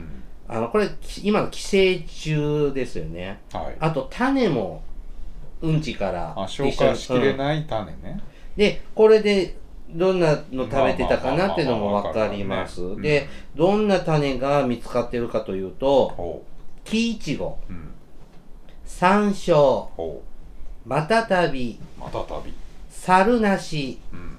[0.48, 0.56] うん。
[0.56, 3.40] あのこれき今の寄生虫ですよね。
[3.52, 3.76] はい。
[3.80, 4.82] あと種も
[5.60, 8.20] うんちからあ消化しきれい、ない種ね、
[8.56, 9.56] でこれで
[9.94, 13.00] どんなの食べてたかなっていうのも分かります。
[13.00, 16.42] でどんな種が見つかってるかというと
[16.84, 17.58] 木いちご
[18.84, 19.86] 山椒
[20.84, 21.78] また旅
[22.90, 24.38] 猿なしうん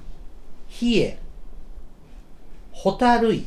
[0.68, 1.20] ヒエ
[2.72, 3.46] ホタルイ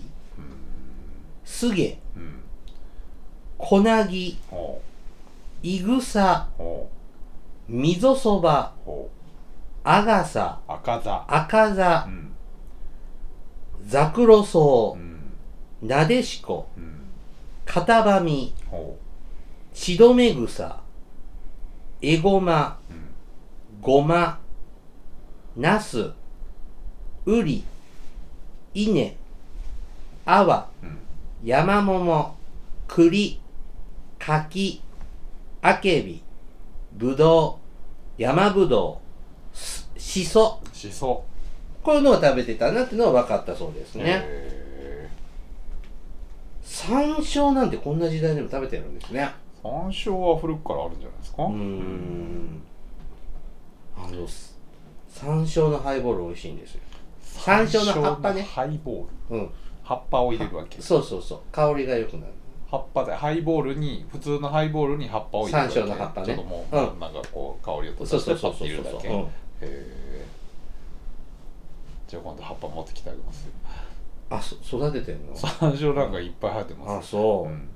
[1.45, 2.41] スゲうん
[3.59, 4.39] コナギ
[5.63, 6.91] イグサうほ
[7.69, 9.11] ミゾソバうほ
[9.89, 10.59] アガサ。
[10.69, 12.33] う赤座赤座うん。
[13.87, 14.97] ザクロソ。
[14.99, 15.89] うウん。
[15.89, 16.69] ナデシコ。
[16.77, 17.03] うん。
[17.65, 18.53] カタバミ。
[18.69, 18.99] ほ
[19.73, 20.81] シドメグサ。
[22.03, 22.81] エゴマ。
[22.91, 23.81] ううん。
[23.81, 24.41] ゴマ。
[25.57, 26.11] ナス。
[27.25, 27.63] ウリ。
[28.75, 29.17] イネ。
[30.25, 30.67] アワ。
[30.83, 30.99] うん。
[31.45, 32.35] ヤマモモ。
[32.89, 33.41] 栗
[34.19, 34.83] 柿
[35.63, 36.21] アケビ。
[36.95, 37.61] ブド
[38.19, 38.21] ウ。
[38.21, 39.06] 山ぶど
[40.07, 41.25] しそしそ
[41.83, 44.05] こういうのを食べてたなっていうのは分かったそうですね。
[44.07, 45.11] へ
[46.63, 49.35] 山椒なんてこんな時代でも食べてるんですね。
[49.65, 51.43] ー山椒は古くからあるんじゃないですか？
[51.43, 52.63] うーん。
[53.97, 54.57] あのす
[55.09, 56.81] 山椒のハイボール美味しいんですよ。
[57.23, 58.43] 山椒の葉っぱね。
[58.43, 59.39] ハイボール？
[59.39, 59.51] うん。
[59.83, 60.81] 葉っぱを入れるわけ？
[60.81, 61.41] そうそうそう。
[61.51, 62.33] 香りが良くなる。
[62.71, 66.27] 葉っぱでハイボールに普通のハイボールに葉っぱを入れる山椒の葉っぱね。
[66.27, 67.01] ちょっともう、うん。
[67.01, 69.46] なんかこう香りをそう取ってパッそうそうそうて入れるだけ？
[69.61, 70.25] え
[72.09, 73.53] じゃあ今度葉っぱ持ってきてあげますよ。
[74.29, 75.35] あそ育ててんの？
[75.37, 77.69] 山椒なんかいっぱい生えてあますそう、ん。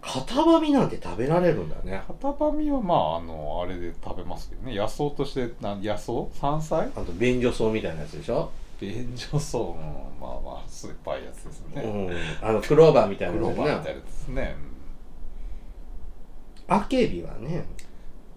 [0.00, 2.02] 片ばみなんて食べられるんだね。
[2.06, 4.74] 片ばみはまああのあれで食べますけどね。
[4.74, 6.28] 野草としてなん野草？
[6.40, 6.90] 山菜？
[6.96, 9.58] あと便所草みたいなやつでしょ、便所草。
[9.58, 9.74] うん。
[10.20, 12.46] まあまあ酸っぱいやつですね、うん。
[12.46, 13.62] あのクローバーみたいなクロやつね。
[13.62, 14.56] ーバーみたいなやつですね。
[16.68, 17.64] アケビはね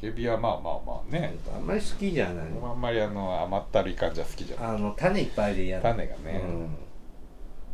[0.01, 1.35] ケビはまあまあまあね。
[1.55, 2.45] あんまり好きじゃない。
[2.63, 4.75] あんまりあの甘ったるい感じは好きじゃない。
[4.75, 6.75] あの種いっぱいでやる種がね、うん。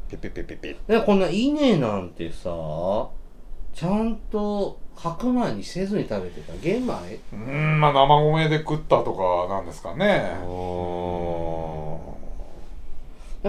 [0.09, 0.75] ペペペペペ。
[0.87, 2.49] でこんな稲なんてさ
[3.73, 6.53] ちゃんと白米にせずに食べてた。
[6.61, 6.93] 玄米？
[7.31, 10.37] うーんまあ生米で食ったとかなんですかね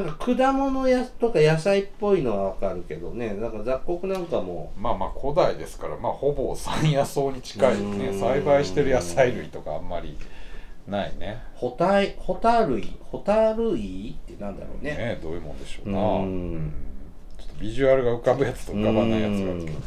[0.01, 3.35] なんか果物やとか野菜っぽいのはわかるけどね。
[3.35, 4.73] なんか雑穀なんかも。
[4.77, 8.21] まあまあ古代ですからまあほぼ山野草に近いねうん。
[8.21, 10.17] 栽培してる野菜類とかあんまり
[10.87, 11.43] ないね。
[11.55, 14.97] ホタイホタルイホタルイってなんだろうね。
[14.97, 15.99] ねどういうもんでしょうな。
[15.99, 16.05] うん。
[16.05, 16.73] うん。
[17.39, 19.79] ちょっとビジュアルが浮かぶやつと浮かばないやつがあるけど。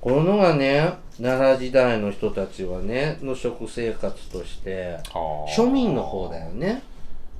[0.00, 5.50] このがね奈良時代の人たちはねの食生活としてはあ。
[5.50, 6.82] 庶民の方だよね。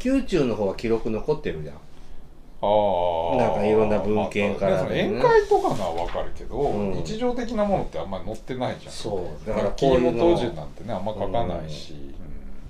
[0.02, 1.74] 宮中の方は記録残ってるじゃん
[2.62, 6.92] なんかいろんな文献からまあね宴会とかのは分かるけど、うん。
[6.92, 8.92] 日常的なものってあんまり載ってないじゃん。
[8.92, 9.48] そう。
[9.48, 10.30] だからこういうの。
[10.30, 12.14] に基順なんてねあんま書かないし、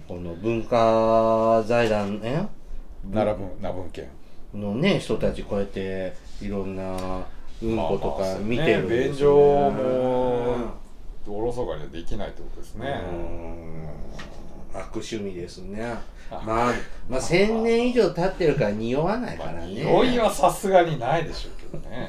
[0.06, 2.48] この文化財団ね
[3.04, 4.08] うん、奈良文奈文献。
[4.54, 7.24] のね人たちこうやっていろんな
[7.62, 10.56] うんことか見てるんです便所も
[11.28, 14.80] おろそかにはできないってことですね、うん。
[14.80, 15.98] 悪趣味ですね
[16.30, 16.74] まあ
[17.08, 19.72] まあ1000年以上経ってるから匂わないかまあらね。
[19.74, 22.08] 匂いはさすがにないでしょうけどね。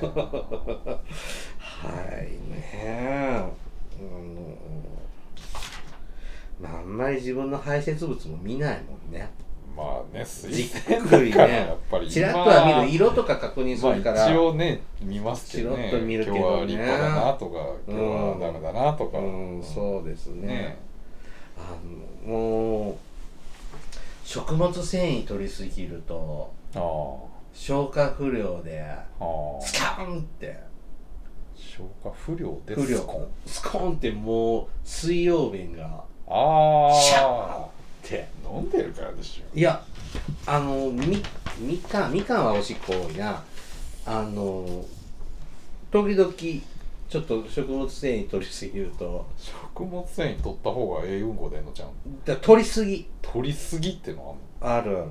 [1.59, 1.89] は
[2.21, 3.43] いね
[3.99, 4.55] うん
[6.61, 9.29] まああんまり自分の排泄物も見ないもんね。
[9.75, 15.89] まあね推じっ薦くりだからやねっぱりちらっとは見る色とか確認すまあるから、一応ね見ますけどね。
[15.89, 16.41] と見るけどね。
[16.41, 17.57] 今日は立派だなとか
[17.87, 20.47] 今日はダメだなとか、うんそうですね。
[20.47, 20.77] ね
[21.57, 21.75] あ
[22.27, 22.95] のもう
[24.23, 26.53] 食物繊維取りすぎると
[27.53, 28.85] 消化不良で
[29.61, 30.59] スカーンって。
[31.55, 32.97] 消化不良で不良。
[32.97, 38.27] スコンスコーンってもう水曜便があシャーあって。
[38.43, 39.57] 飲んでるからでしょ。
[39.57, 39.83] いや
[40.45, 41.23] あのみ
[41.59, 43.43] みかんみかんはおしっこ多いな。
[44.05, 44.85] あの
[45.91, 46.33] 時々
[47.11, 49.25] ちょっと食物繊維取りすぎると。
[49.37, 53.05] 食物繊維取った方がええうんこ出んのちゃうんだ取りすぎ。
[53.21, 55.07] 取りすぎってのあるある。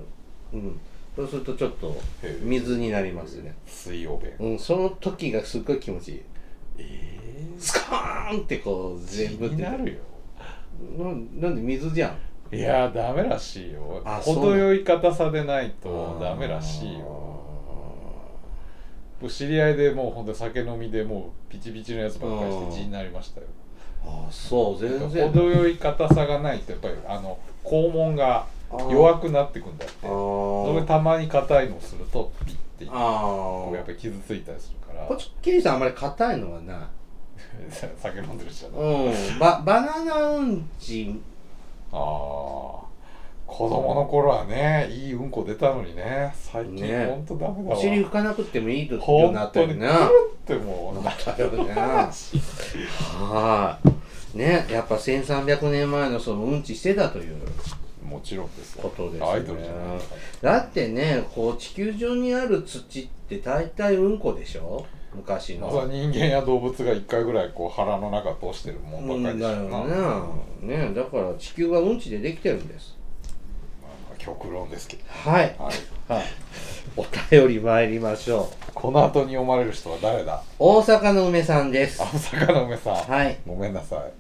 [0.54, 0.80] うん。
[1.14, 1.94] そうするとちょっと
[2.42, 3.54] 水になりますね。
[3.66, 4.32] 水曜便。
[4.52, 6.22] うんその時がすっごい気持ちいい。
[6.78, 7.18] え
[7.58, 9.98] スカーンってこうえ全部気になるよ。
[10.98, 12.16] ななんで水じゃ
[12.50, 12.56] ん？
[12.56, 14.02] いやダメらしいよ。
[14.24, 17.39] 程よい硬さでないとダメらしいよ
[19.28, 23.46] 知り合いでもうほんと酒飲みでもうピチピチのやつばっかりして血になりましたよ。
[24.04, 25.28] ああそう全然。
[25.28, 28.46] 程よい硬さがないとやっぱりあの肛門が
[28.90, 29.94] 弱くなってくんだって。
[30.06, 32.56] あそれーたまに硬いのをするとピッ
[32.86, 33.20] てあー。
[33.20, 35.06] こうやっぱり傷ついたりするから。
[35.06, 36.88] こっちキリさんあんまり硬いのはな。
[37.98, 39.38] 酒飲んでるしうん。
[39.38, 41.20] ババナナうんち
[41.92, 42.79] ああ
[43.50, 47.06] 子供の頃はねいいうんこ出たのにね最近ね。
[47.06, 47.76] ほんとダメだわ。
[47.76, 49.88] お尻拭かなくてもいいようになったよね。
[49.88, 51.02] ってもう。
[51.04, 51.74] なったよね。
[51.74, 53.78] は
[54.34, 54.38] い。
[54.38, 57.36] ねやっぱ1300年前のそのうんちしてたという
[58.04, 59.26] もちろんですよことですね。
[59.26, 60.00] アイドルじゃない。
[60.40, 64.86] だってねこう地球上にある土って大体うんこでしょ？
[65.12, 65.86] 昔の。
[65.86, 69.84] に人間や動物が一回ぐらいこう腹の中通してるもうんんばかりだよま
[70.62, 70.76] ね。
[70.88, 72.96] ねだから地球はうんちでできてるんです
[74.20, 75.02] 極論ですけど。
[75.08, 76.12] はい、はい。
[76.12, 76.24] はい、
[76.96, 78.72] お便り参りましょう。
[78.74, 80.42] この後に読まれる人は誰だ？
[80.58, 82.02] 大阪の梅さんです。
[82.02, 83.38] あ坂の梅さん、はい。
[83.46, 84.12] ごめんなさい。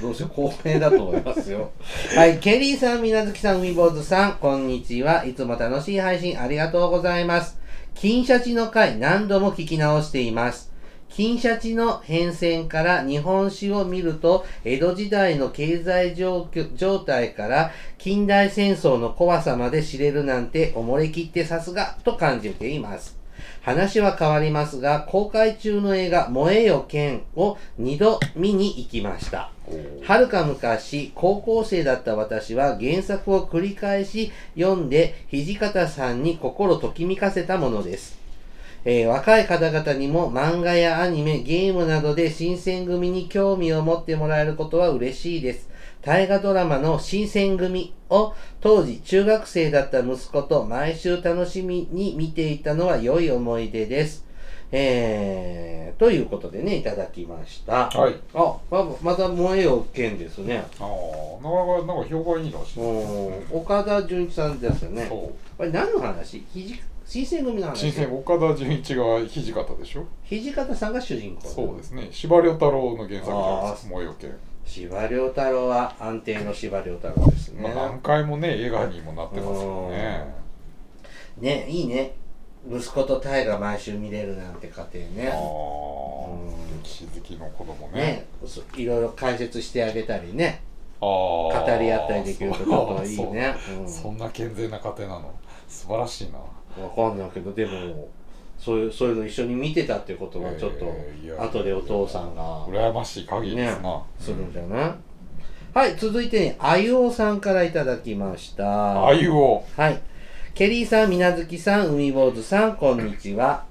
[0.00, 1.70] どうせ公平だと思いますよ。
[2.14, 5.24] はい、ケリーさん、みなずきさん、海坊主さん、こんにちは。
[5.24, 7.58] いつも楽しい配信ありがとうございます。
[7.94, 10.71] 金シャチの回何度も聞き直しています。
[11.14, 23.18] 金シャチの変遷から日本史を見ると、江戸時代の経済状況状態から近代戦争の怖さまで知れるなんて、おもれきってさすがと感じています。
[23.60, 29.50] 話は変わりますが、公開中の映画、燃えよ剣を2度見に行きました。
[30.02, 38.21] はるか昔、高校生だった私は原作を繰り返し読んで、土方さんに心ときめかせたものです。
[38.84, 45.68] えー若い方々にも漫画やアニメ、ゲームなどで新選組に興味を持ってもらえることは嬉しいです。
[46.02, 54.26] 大河ドラマの新選組を当時中学生だった息子と毎週楽しみに見ていたのは良い思い出です。
[54.74, 57.88] えー、ということでね、いただきました。
[57.90, 60.64] はいあ、ままた燃えよ剣ですね。
[60.80, 65.06] ああなかなかなんか評判いいらしいうん岡田准一さんですよね。
[65.08, 65.18] そう
[65.56, 66.42] これ何の話？
[66.52, 70.06] ひじ新選組の話新選岡田准一が土方でしょ？
[70.28, 71.48] 土方さんが主人公。
[71.48, 72.08] そうですね。
[72.10, 73.84] 司馬遼太郎の原作じゃないです。
[73.84, 77.62] か燃えよ剣司馬遼太郎は安定の司馬遼太郎ですね。
[77.62, 80.34] まあ、何回もね映画にもなってますよね。
[81.38, 82.14] ね、いいね。
[82.70, 85.32] 息子と大河毎週見れるなんて家庭あね。
[85.32, 85.36] あ
[86.30, 86.34] う
[86.78, 86.82] ん。
[86.82, 88.00] 歴史好きの子供ね。
[88.00, 90.62] ね、そいろいろ解説してあげたりね、
[91.00, 93.56] ああ語り合ったりできるとちょっといいね。
[93.66, 94.18] そうそん。
[94.18, 95.34] な健全な家庭なの？
[95.68, 96.38] 素晴らしいな。
[96.38, 96.44] うん、
[96.78, 98.08] わかんないけど、でも、
[98.58, 100.86] そういうそういうの一緒に見てたってことはちょっと
[101.38, 104.94] 後でお父さんが羨ましい限りですな、するんじゃない、
[105.74, 109.06] はい、続いてね、あゆおさんからいただきました。
[109.06, 110.00] あゆをはい。
[110.54, 113.64] ケリーさん、みなずきさん、海坊主さん、こんにちは。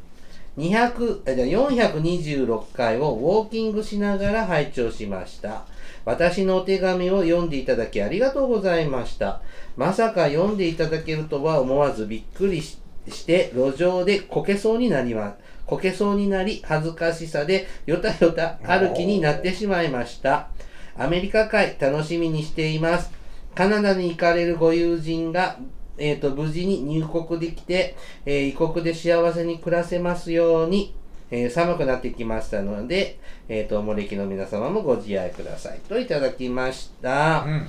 [0.57, 5.63] 200えじゃあ426回をウォーキングしながら拝聴しました。
[6.03, 9.41] 私のお手紙を読んでいただきありがとうございました。
[9.77, 15.37] まさか読んでいただけるとは思わずびっくりしして、路上でこけそうになります。
[15.65, 20.49] こけそうになり、恥ずかしさでよたよた歩きになってしまいました。
[20.97, 23.11] アメリカ会楽しみにしています。
[23.55, 25.57] カナダに行かれるご友人が、
[25.97, 27.95] えー、と無事に入国できて、
[28.25, 30.95] えー異国で幸せに暮らせますように、
[31.29, 37.43] えー寒くなってきましたので、えー、とおもれきの皆様もご自愛くださいといただきました。
[37.45, 37.67] うん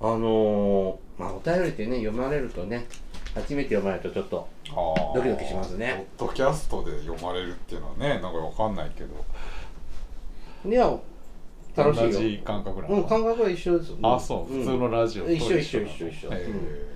[0.00, 2.86] あのーまあ、お便りってね、読まれるとね、
[3.34, 4.48] 初めて読まれるとちょっと、
[5.14, 6.06] ドキドキしますね。
[6.16, 9.24] ポッドキャストで読まれるっていうのはねなんかわかんないけど。
[10.70, 10.96] いや、
[11.76, 12.10] 楽しいよ。
[12.12, 13.90] 同じ感覚なのうん、感覚は一緒です。
[13.90, 16.30] よ、あそう、普通のラジオと一緒一緒一緒一緒。
[16.30, 16.46] へー。
[16.46, 16.94] うん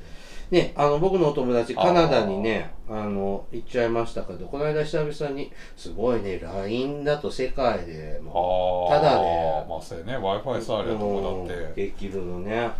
[0.51, 11.89] ね、あの僕のお友達カナダにねあの行っちゃいましたけどこの間久々にすごいね LINE だと世界でもああただねまあそうやね w i f i さえあればとこだって。
[11.89, 12.71] できるのね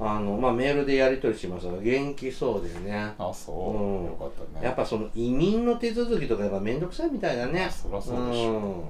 [0.00, 0.08] うん。
[0.08, 3.12] あのまあメールでやり取りしますが元気そうでね。
[3.18, 4.04] あそう、うん。
[4.06, 4.64] よかったね。
[4.66, 7.68] やっぱその移民の手続きとかやっぱ面倒くさいみたいだね。
[7.70, 8.88] そりゃそうでしょ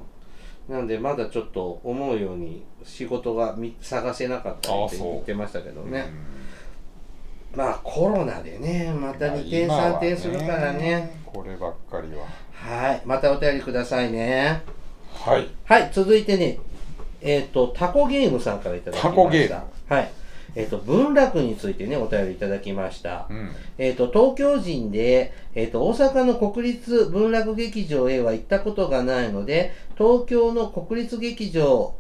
[0.68, 0.72] う。
[0.72, 0.74] ん。
[0.74, 5.91] なんでまだちょっと思うように仕事がみ探せなかったりって言ってましたけどうん。
[5.91, 6.07] ね
[7.55, 11.22] まあコロナでねまた2点まあ3点するからね。
[11.26, 12.26] こればっかりは。
[12.53, 13.03] はい。
[13.05, 14.62] またお便りくださいね。
[15.12, 15.48] はい。
[15.64, 15.90] はい。
[15.92, 16.59] 続いてね
[17.20, 19.09] えっ、とタコゲームさんからいただきました。
[19.11, 19.62] タコゲーム。
[19.88, 20.11] はい。
[20.55, 23.26] えっ、と文楽についてねお便りいただきました。
[23.30, 23.50] うん。
[23.78, 31.94] えっ、と、東京人で、えっ、と、大阪の国立文楽劇場へは行ったことがないので、東京の国立劇場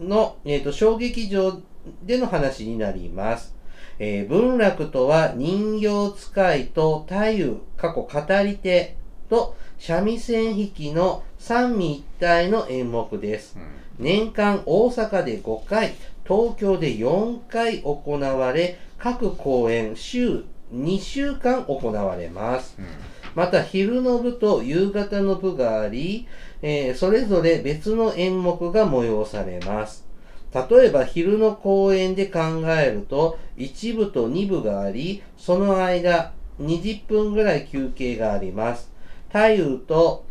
[0.00, 1.60] の、えっ、と、小劇場
[2.02, 3.59] での話になります。
[4.02, 7.14] えー文楽とは人形使いと太
[7.46, 8.96] 夫、過去語り手
[9.28, 13.56] と三味線弾きの三位一体の演目です。
[13.56, 13.62] うん
[14.02, 15.92] 年間大阪で5回、
[16.26, 22.76] 東京で4回行われ、各公演週2週間行われます。
[22.78, 22.86] うん
[23.34, 26.26] また昼の部と夕方の部があり、
[26.62, 30.09] えーそれぞれ別の演目が催されます。
[30.54, 38.90] 例えば昼の公演で考えると1部と2部があり、その間20分ぐらい休憩があります。
[39.28, 40.30] 太夫と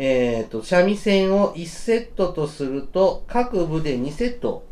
[0.00, 4.64] えー、と、三味線を1セットとすると、各部で2セット、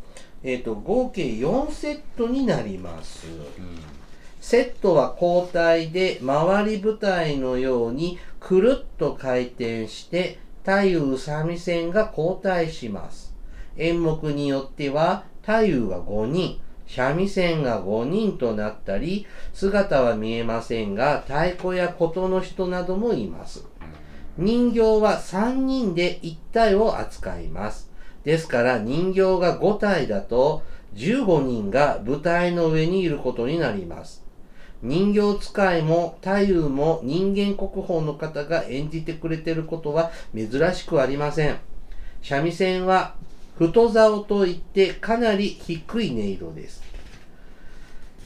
[0.45, 3.27] えー、と、合計4セットになります。
[4.41, 13.26] セットは交代で回り舞台のようにくるっと回転して太夫三味線が交代します。
[13.77, 23.67] 演目によっては太夫が5人、三味線が5人となったり、姿は見えませんが太鼓や琴の人などもいます。
[24.39, 27.91] 人形は3人で1体を扱います。
[28.25, 30.63] ですから人形が5体だと
[30.95, 34.25] 15人が舞台の上にいることになります。
[34.83, 41.57] 人形使いも太夫も人間国宝の方が演じてくれていることは珍しくありません。
[42.23, 43.15] 三味線は
[43.59, 46.83] 太竿といってかなり低い音色です。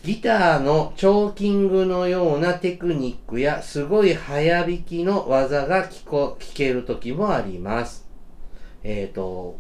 [0.02, 8.08] ギターのチョーキングのようなテクニックやすごい早弾きの技が聞こ聞ける時もあります。
[8.82, 9.58] えっ、と、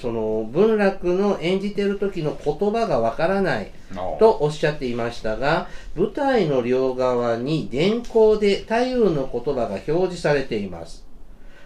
[0.00, 3.70] その文楽の演じてる時の言葉がわからない
[4.18, 11.11] とおっしゃっていましたが、舞台の両側に電光で太夫の言葉が表示されています。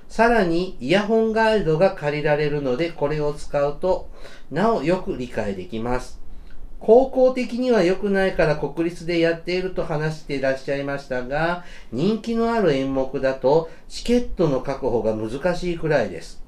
[0.09, 4.09] さらに、イヤホンガイドが借りられるので、これを使うと、
[4.51, 6.21] なおよく理解できます。
[6.79, 16.43] 高校的には良くないから国立でやっていると話していらっしゃいましたが、人気のある演目だと、チケットの確保が難しいくらいです。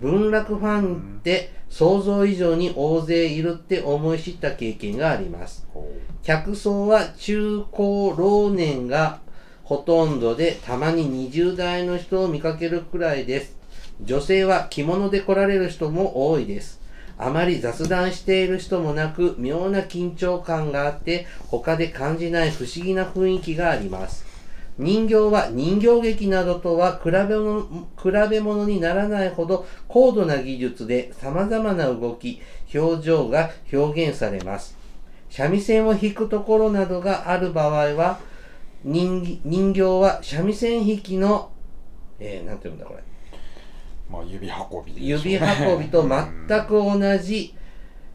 [0.00, 5.66] 文楽ファンって想像以上に大勢いるって思い知った経験があります。
[5.72, 5.88] こ
[6.22, 9.20] 客層は中高老年が
[9.68, 13.54] ほとんどで、たまに20代の人を見かけるくらいです。
[14.00, 16.80] 女性は着物で来られる人も多いです。
[17.18, 24.24] あまり雑談している人もなく、妙な緊張感があって、他で感じない不思議な雰囲気があります。
[24.78, 32.40] 人形は人形劇などとは比べ物比べ物にならないほど高度な技術で様々な動き、
[32.74, 34.78] 表情が表現されます。
[35.28, 38.18] 三味線を弾くところなどがある場合は、
[38.84, 41.50] 人人形は三味線弾きの、
[42.18, 43.00] えー、なんていうんだこれ。
[43.00, 47.54] うまあ指運びでしょう指ね運びと全く同じ、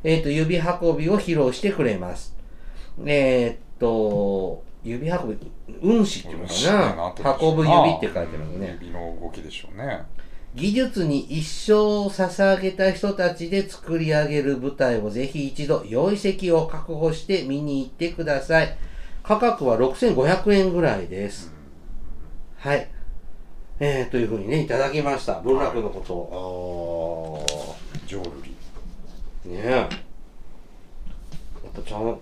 [0.03, 2.35] えっ、と、指運びを披露してくれます。
[3.05, 5.51] えっ、と、指運び、
[5.81, 6.53] 運指っていうのか
[7.23, 7.35] な？
[7.39, 8.77] 運ぶ指って書いてますね。
[8.81, 10.03] 指の動きでしょうね
[10.55, 18.77] 技術に一生を捧げた人たちで作り上げる舞台をぜひ一度良い席を確保して見に行ってください。
[19.23, 21.53] 価格は6500円ぐらいです。
[22.57, 22.87] はい。
[23.79, 25.39] えー、というふうにね、いただきました。
[25.41, 27.45] 文楽のことを。
[27.49, 28.49] あー浄瑠璃
[29.49, 29.69] ねえ。
[29.69, 29.89] やっ
[31.73, 32.19] ぱちゃん、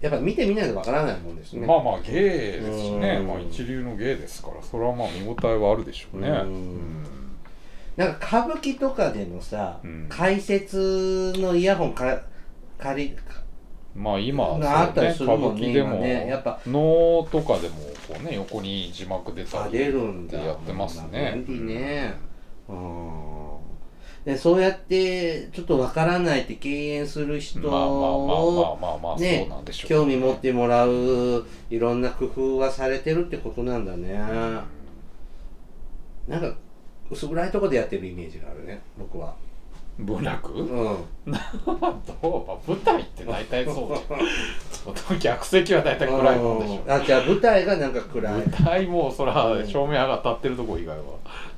[0.00, 1.66] やっぱ見てみないとわからないもんですね。
[1.66, 7.04] まあまあ芸ですしねうんまあ一流の芸ですからそれはまあ見応えはあるでしょうねうんうん
[7.96, 12.22] なんか歌舞伎とかでのさ、うん解説のイヤホンか
[12.78, 13.16] 借り、
[13.96, 16.26] まあ今はがあったりするもんね歌舞伎でも今ね。
[16.28, 16.60] やっぱ。
[16.66, 17.76] 能とかでも
[18.08, 20.38] こうね横に字幕出たあり出るんだ。
[20.38, 21.42] ってやってますね。
[21.48, 22.14] ね。
[22.68, 23.56] うん。
[24.26, 34.14] でそうやってちょっとわからないって敬遠する人まあまあまあまあをねそうなんでしょう、興味持ってもらういろんな工夫はされてるってことなんだね。
[36.26, 36.52] なんか
[37.08, 39.36] 薄暗いとこでやってるイメージがあるね僕は
[39.98, 40.66] 文楽、うん。
[40.66, 40.74] ど
[41.26, 45.18] う、まあ、舞台って大体そうじゃん。
[45.18, 46.82] 客席は大体暗いもんでしょ。
[46.84, 46.92] うん。
[46.92, 48.34] あじゃあ舞台がなんか暗い。
[48.34, 51.04] ね舞台もそらうん照明が当たってるとこ以外は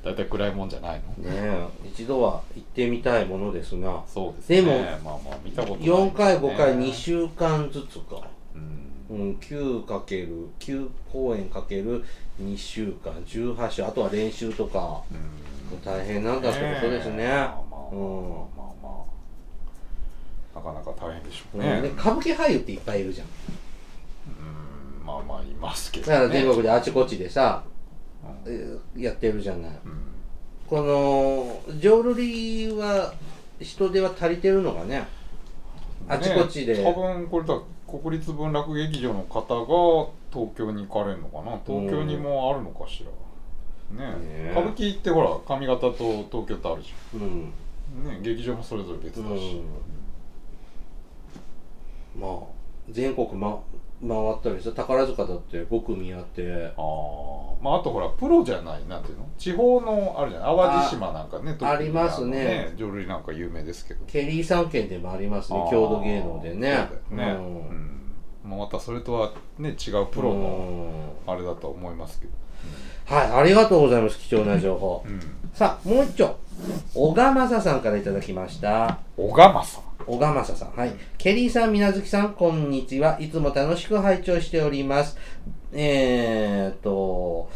[0.04, 1.14] 大体暗いもんじゃないの？
[1.24, 4.04] え一度は行ってみたいものですな。
[4.06, 4.62] そうですね。
[4.62, 8.22] でもまあまあ見たことない4回5回2週週間ずつか。
[8.54, 8.94] うん。
[9.10, 12.04] うん、9×9 公演かける
[12.40, 15.02] 2週間18週あとは練習とか。
[15.10, 17.28] うん大変なんだってことですね。
[17.28, 17.76] まあま
[20.54, 21.64] あなかなか大変でしょううん。
[21.64, 23.26] ね、で歌舞伎俳優っていっぱいいるじゃん。
[23.26, 25.06] うん。
[25.06, 27.62] まあまあいますけどだねから全国であちこちでさ、
[28.46, 28.52] うん。
[28.52, 29.70] えーやってるじゃない。
[29.70, 30.00] うん。
[30.68, 33.14] この浄瑠璃は
[33.60, 35.06] 人手は足りてるのかね？
[36.08, 41.58] あちこちで、ね多分これだ国立文楽劇場の方が東京に行かれるのかな？
[41.66, 43.10] 東京にもあるのかしら、
[43.90, 45.92] ね歌舞伎ってほら上方と
[46.30, 47.52] 東京ってあるじうん。
[48.06, 48.18] ゃん。
[48.18, 49.62] ね劇場もそれぞれ別だし、
[52.18, 52.30] まあ
[52.90, 53.58] 全国、ま、
[54.00, 56.72] 回ったりさ宝塚だって5組やって。
[56.76, 56.82] ああ
[57.62, 59.28] まああとほらプロじゃないなんていうの？
[59.36, 60.56] 地方のあるじゃない？
[60.56, 62.72] 淡路島なんかねありますね。
[62.76, 64.04] 浄瑠璃なんか有名ですけど。
[64.06, 66.88] ケリー三県でもありますね郷土芸能でね。
[67.08, 67.20] そううん。
[67.20, 67.24] う
[67.72, 68.12] ん。
[68.44, 70.90] まあ、またそれとはね違うプロの
[71.26, 71.32] うん。
[71.32, 72.32] あれだと思いますけど
[73.08, 75.02] はいありがとうございます貴重な情報。
[75.06, 75.18] うん。
[75.54, 76.36] さあもう一丁。
[76.92, 78.98] 小賀正さんからいただきました。
[79.16, 80.72] 小川正小賀正さん。
[80.72, 80.92] はい。
[81.16, 83.18] ケリーさんみなずきさんこんにちは。
[83.18, 85.16] いつも楽しく拝聴しております。
[85.72, 87.50] えー、っと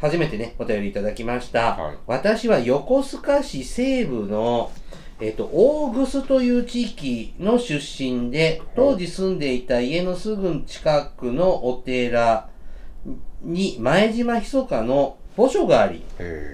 [0.00, 1.98] 初めてねお便りいただきました、はい。
[2.08, 4.72] 私は横須賀市西部の
[5.20, 12.50] えっ、と、大楠という地域の出身で、当時住んでいた家のすぐ近くのお寺
[13.46, 16.02] に前島ひそかの墓所があり、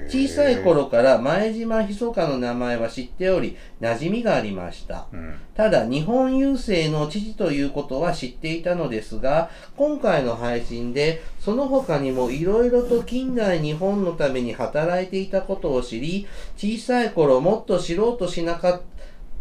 [0.09, 5.07] 小さい頃から前島ひそかの名前は知っており、馴染みがありました。
[5.13, 16.27] うんただ、日本郵政の父ということは知っていたのですが、今回の配信で、その他にもいろいろと近代日本のために働いていたことを知り、
[16.57, 18.92] 小さい頃もっと知ろうとしなかった、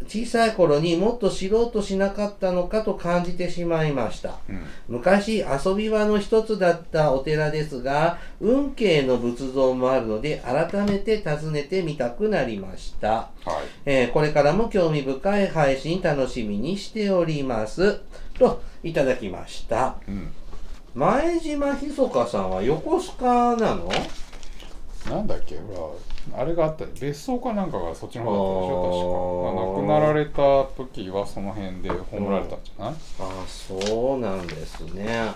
[0.07, 4.39] 小さい頃にもっと知ろうとしなかったのかと感じてしまいました。
[4.49, 4.63] うん。
[4.87, 13.29] 昔遊び場の一つだったお寺ですが運慶の仏像もあるので改めて訪ねてみたくなりました、はい。
[13.85, 17.99] えーこれからも興味深い配信楽しみにしております。
[18.37, 19.95] といただきました。
[20.07, 20.31] うん。
[20.93, 23.89] 前島ひそかさんは横須賀なの？
[25.09, 25.57] なんだっけ？
[25.57, 25.97] ほ
[26.33, 35.31] らあれがあった別荘かなんかがそっちの方だったでしょ確か、まあ、亡くなられた時はその辺で葬られたんじゃない、ああそうなんですね。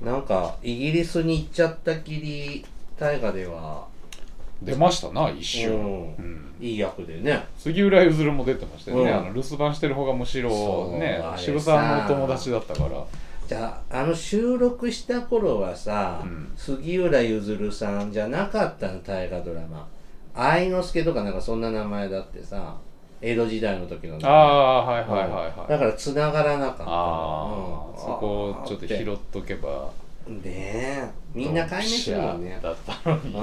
[0.00, 2.64] なんかイギリスに行っちゃったきり
[2.98, 3.88] 大河では。
[4.62, 6.14] 出ましたな一瞬、うん。
[6.16, 6.54] うん。
[6.60, 7.46] いい役でね。
[7.56, 9.16] 杉浦ゆずるも出てましたよね、うん。
[9.16, 10.50] あの留守番してる方がむしろ
[10.98, 11.96] ね渋さ。
[11.96, 13.04] んのお友達だったから
[13.50, 16.52] じゃああの収録した頃はさ、うん。
[16.56, 19.88] 杉浦ゆずるさんじゃなかったの大河ドラマ。
[20.36, 22.76] 愛之助とかなんかそんな名前だってさ
[23.20, 24.38] 江戸時代の時の名あ前。
[24.38, 24.44] あ
[24.84, 25.68] はいはいはいはい。
[25.68, 27.98] だから繋がらなかったああ、うん。
[27.98, 29.90] そこをちょっと拾っとけば。
[30.28, 33.34] ねえみんな解明するもんねだったのに。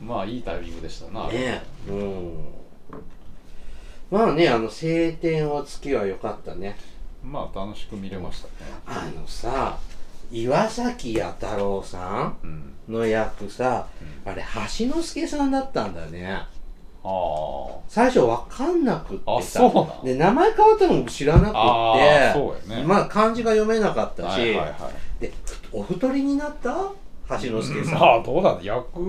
[0.00, 0.08] うん。
[0.08, 2.32] まあいいタイミングでしたな、ねえうん。
[4.10, 6.78] まあねあの晴天をつけは良かったね
[7.26, 8.52] まあ楽しく見れましたね。
[8.86, 9.78] あのさ
[10.30, 12.72] 岩崎弥太郎さんうん。
[12.88, 13.88] の役さ、
[14.24, 14.44] あれ
[14.78, 16.40] 橋之助さんだったんだね。
[17.02, 19.60] ああ最初わかんなくってあさ
[20.04, 21.52] で名前変わったのも知らなくっ
[22.64, 22.74] て。
[22.74, 22.84] ね。
[22.84, 25.20] まあ漢字が読めなかったし、はいはいはい。
[25.20, 25.32] で
[25.70, 26.92] ふお太りになった？
[27.42, 29.00] 橋之助さん、まあどうだ役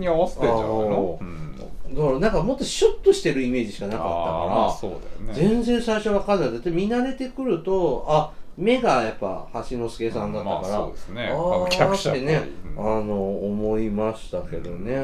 [0.00, 1.18] に合わせてんじゃないの？
[1.20, 1.45] うん
[1.90, 5.34] だからなんかもっとシュッとしてるイメージしかなかったから、ね。
[5.34, 6.52] 全然最初わかんない。
[6.52, 11.28] だって見慣れてくるとあ目がやっぱ橋之助さんだったから、まあそうですね。
[11.28, 12.42] ああのー客者ってね、
[12.76, 12.96] うん。
[12.98, 14.96] あの思いましたけどね、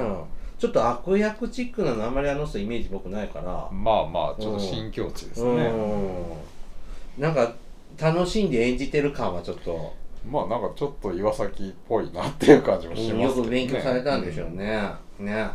[0.59, 5.51] ちょっと悪役チックなのあんまりあの人イメージ僕ないから、まあまあちょっと新境地ですね。
[5.51, 7.23] うん。
[7.23, 7.53] なんか
[8.01, 9.95] 楽しんで演じてる感はちょっと、
[10.27, 13.23] まあなんかちょっと岩崎っぽいなっていう感じもしますね。
[13.23, 15.51] よく勉強されたんでしょうね、ね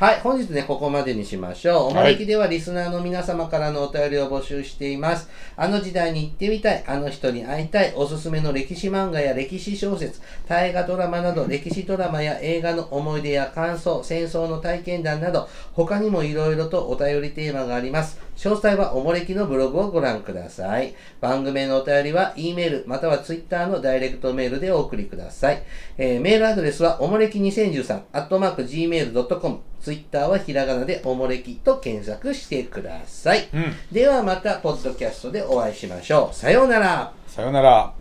[0.00, 1.82] はい、本日ね、ここまでにしましょう。
[1.88, 5.28] おもれきではリスナーの皆様からのお便りを募集しています。
[5.58, 18.18] あの時代に行ってみたい、あの人に会いたい、おすすめの歴史漫画や歴史小説、大河ドラマなど、歴史ドラマや映画の思い出や感想、戦争の体験談など、他にもいろいろとお便りテーマがあります。
[18.38, 20.94] 詳細はおもれきのブログをご覧ください。
[21.20, 25.62] 番組へのお便りは、E メール、または Twitter のダイレクトメールでお送りください。
[25.98, 33.48] えーメールアドレスは、おもれき2013、アットマーク Gmail.com、Twitter はひらがなでおもれきと検索してください。
[33.52, 36.34] うんではまた、ポッドキャストでお会いしましょう。
[36.34, 37.12] さようなら。
[37.26, 37.99] さよなら